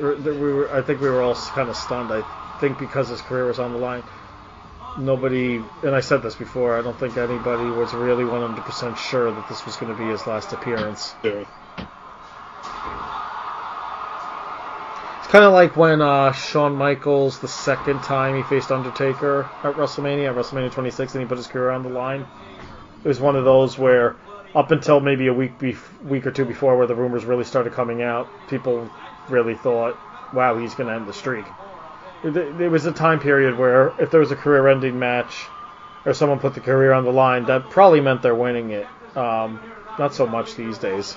[0.00, 0.72] we were.
[0.74, 2.10] I think we were all kind of stunned.
[2.12, 2.22] I
[2.60, 4.02] think because his career was on the line.
[4.96, 6.78] Nobody, and I said this before.
[6.78, 10.26] I don't think anybody was really 100% sure that this was going to be his
[10.26, 11.16] last appearance.
[11.24, 11.44] Yeah.
[15.18, 19.74] It's kind of like when uh, Shawn Michaels, the second time he faced Undertaker at
[19.74, 22.26] WrestleMania, at WrestleMania 26, and he put his career on the line.
[23.04, 24.16] It was one of those where,
[24.54, 27.72] up until maybe a week, bef- week or two before, where the rumors really started
[27.72, 28.88] coming out, people
[29.28, 29.98] really thought,
[30.32, 31.46] "Wow, he's going to end the streak."
[32.24, 35.46] There was a time period where if there was a career-ending match,
[36.06, 38.86] or someone put the career on the line, that probably meant they're winning it.
[39.14, 39.60] Um,
[39.98, 41.16] not so much these days.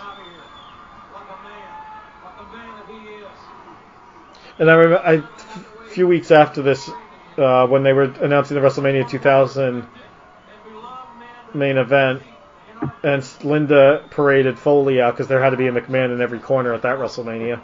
[4.59, 5.13] And I remember I,
[5.85, 6.89] a few weeks after this,
[7.37, 9.87] uh, when they were announcing the WrestleMania 2000
[11.53, 12.21] main event,
[13.03, 16.73] and Linda paraded Foley out because there had to be a McMahon in every corner
[16.73, 17.61] at that WrestleMania.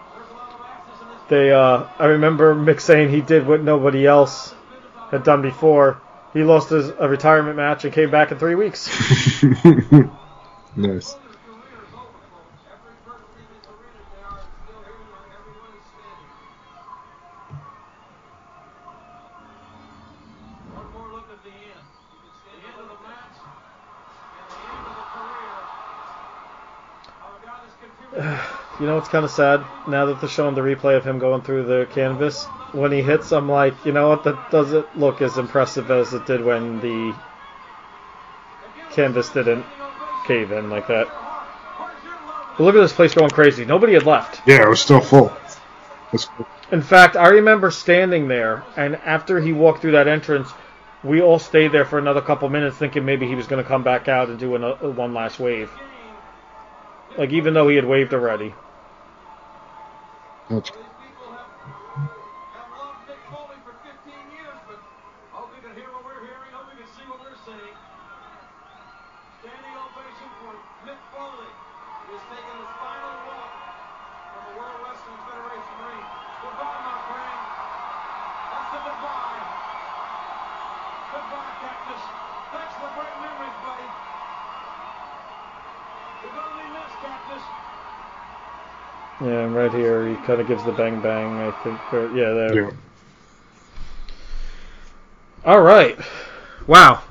[1.33, 4.53] They, uh, I remember Mick saying he did what nobody else
[5.09, 5.99] had done before.
[6.31, 8.87] He lost his a retirement match and came back in three weeks.
[10.75, 11.15] nice.
[29.09, 29.29] Continuing.
[29.29, 29.89] You know what's kind of sad?
[29.91, 33.31] Now that they're showing the replay of him going through the canvas, when he hits,
[33.31, 34.23] I'm like, you know what?
[34.23, 37.15] That doesn't look as impressive as it did when the
[38.91, 39.65] canvas didn't
[40.27, 41.07] cave in like that.
[42.57, 43.65] But look at this place going crazy.
[43.65, 44.41] Nobody had left.
[44.47, 45.35] Yeah, it was still full.
[46.11, 46.47] Cool.
[46.71, 50.49] In fact, I remember standing there, and after he walked through that entrance,
[51.03, 53.83] we all stayed there for another couple minutes, thinking maybe he was going to come
[53.83, 55.71] back out and do another, one last wave.
[57.17, 58.53] Like even though he had waved already.
[60.49, 60.71] That's
[90.25, 91.33] kind of gives the bang bang.
[91.33, 91.93] I think.
[91.93, 92.63] Or, yeah, there.
[92.63, 92.71] Yeah.
[95.45, 95.97] All right.
[96.67, 97.03] Wow.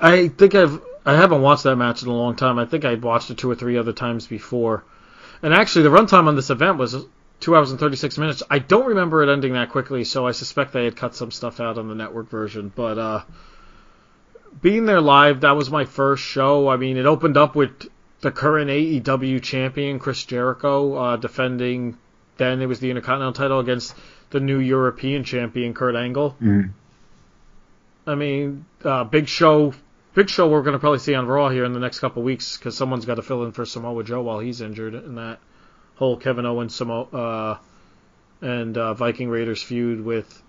[0.00, 2.58] I think I've I haven't watched that match in a long time.
[2.58, 4.84] I think I'd watched it two or three other times before.
[5.42, 6.96] And actually, the runtime on this event was
[7.40, 8.42] two hours and thirty six minutes.
[8.48, 11.58] I don't remember it ending that quickly, so I suspect they had cut some stuff
[11.58, 12.72] out on the network version.
[12.74, 13.22] But uh,
[14.62, 16.68] being there live, that was my first show.
[16.68, 17.89] I mean, it opened up with
[18.20, 21.96] the current AEW champion Chris Jericho uh, defending.
[22.36, 23.94] Then it was the Intercontinental title against
[24.30, 26.36] the new European champion Kurt Angle.
[26.40, 26.70] Mhm.
[28.06, 29.74] I mean, uh, big show,
[30.14, 30.48] big show.
[30.48, 33.04] We're going to probably see on Raw here in the next couple weeks because someone's
[33.04, 35.38] got to fill in for Samoa Joe while he's injured in that
[35.96, 37.58] whole Kevin Owens Samoa uh,
[38.40, 40.42] and uh, Viking Raiders feud with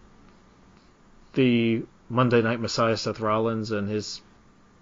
[1.34, 4.22] the Monday Night Messiah Seth Rollins and his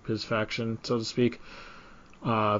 [0.07, 1.41] his faction, so to speak.
[2.23, 2.59] Uh,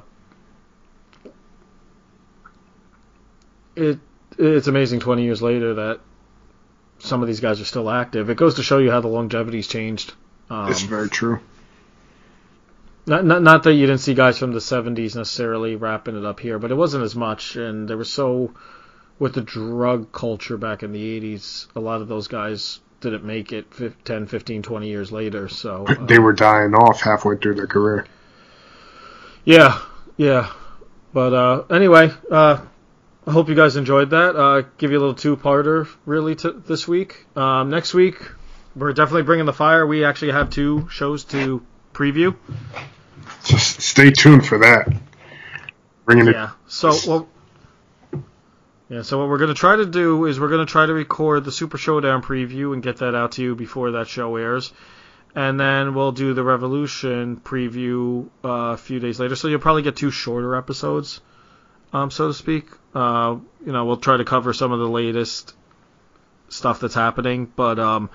[3.81, 3.99] it
[4.38, 5.99] it's amazing 20 years later that
[6.99, 8.30] some of these guys are still active.
[8.30, 10.14] It goes to show you how the longevity's changed.
[10.49, 11.39] Um, It's very true.
[13.06, 16.39] not, not not that you didn't see guys from the 70s necessarily wrapping it up
[16.39, 18.53] here, but it wasn't as much, and there was so
[19.18, 23.51] with the drug culture back in the 80s, a lot of those guys didn't make
[23.53, 25.47] it fif- 10, 15, 20 years later.
[25.49, 28.06] So uh, They were dying off halfway through their career.
[29.45, 29.80] Yeah,
[30.18, 30.51] yeah.
[31.14, 32.61] But uh, anyway, uh,
[33.30, 34.35] I hope you guys enjoyed that.
[34.35, 37.27] Uh, give you a little two-parter really to this week.
[37.38, 38.15] Um, next week,
[38.76, 39.85] we're definitely bringing the fire.
[39.85, 42.35] We actually have two shows to preview.
[43.43, 44.91] Just stay tuned for that.
[46.06, 46.34] Bringing it.
[46.34, 46.49] Yeah.
[46.68, 47.30] So well.
[48.89, 49.03] Yeah.
[49.03, 51.77] So what we're gonna try to do is we're gonna try to record the Super
[51.77, 54.73] Showdown preview and get that out to you before that show airs,
[55.35, 59.35] and then we'll do the Revolution preview uh, a few days later.
[59.35, 61.22] So you'll probably get two shorter episodes,
[61.94, 62.68] um, so to speak.
[62.94, 65.53] Uh, you know, we'll try to cover some of the latest
[66.49, 67.52] stuff that's happening.
[67.56, 68.10] But um,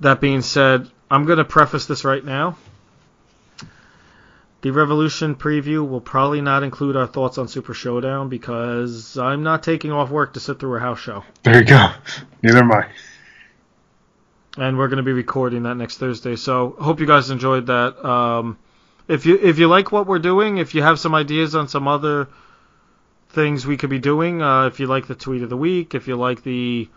[0.00, 2.56] that being said, I'm gonna preface this right now.
[4.62, 9.62] The Revolution preview will probably not include our thoughts on Super Showdown because I'm not
[9.62, 11.24] taking off work to sit through a house show.
[11.44, 11.92] There you go.
[12.42, 12.86] Neither am I.
[14.58, 16.36] And we're going to be recording that next Thursday.
[16.36, 18.04] So hope you guys enjoyed that.
[18.04, 18.58] Um,
[19.08, 21.88] if you if you like what we're doing, if you have some ideas on some
[21.88, 22.28] other
[23.32, 26.08] things we could be doing, uh, if you like the tweet of the week, if
[26.08, 26.88] you like the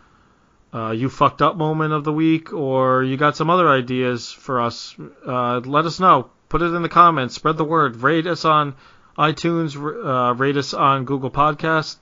[0.74, 4.60] uh, you fucked up moment of the week, or you got some other ideas for
[4.62, 4.96] us,
[5.26, 6.30] uh, let us know.
[6.50, 7.36] Put it in the comments.
[7.36, 7.98] Spread the word.
[7.98, 8.76] Rate us on
[9.18, 9.76] iTunes.
[9.76, 11.98] Uh, rate us on Google Podcast.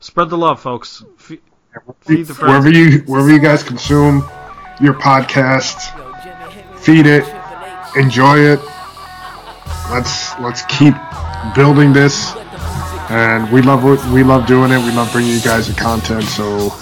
[0.00, 1.04] Spread the love, folks.
[1.18, 1.38] F-
[2.00, 2.46] feed the frenzy.
[2.46, 4.28] Wherever you wherever you guys consume
[4.80, 5.92] your podcast,
[6.78, 7.24] feed it,
[7.96, 8.60] enjoy it.
[9.90, 10.94] Let's let's keep
[11.54, 12.34] building this,
[13.10, 14.78] and we love we love doing it.
[14.78, 16.72] We love bringing you guys the content, so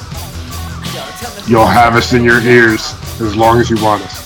[1.47, 4.25] you'll have us in your ears as long as you want us.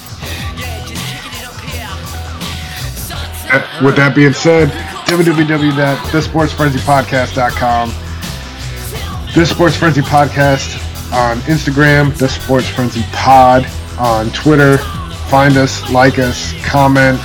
[3.83, 4.69] With that being said,
[5.07, 7.93] www.thesportsfrenzypodcast.com.
[9.35, 10.77] This Sports Frenzy Podcast
[11.13, 13.67] on Instagram, The Sports Frenzy Pod
[13.99, 14.79] on Twitter.
[15.29, 17.21] Find us, like us, comment,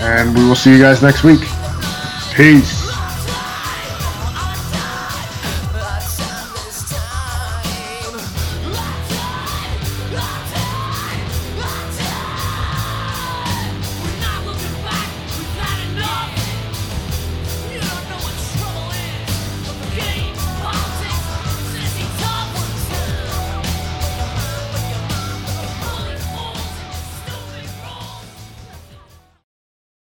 [0.00, 1.40] and we will see you guys next week.
[2.34, 2.83] Peace.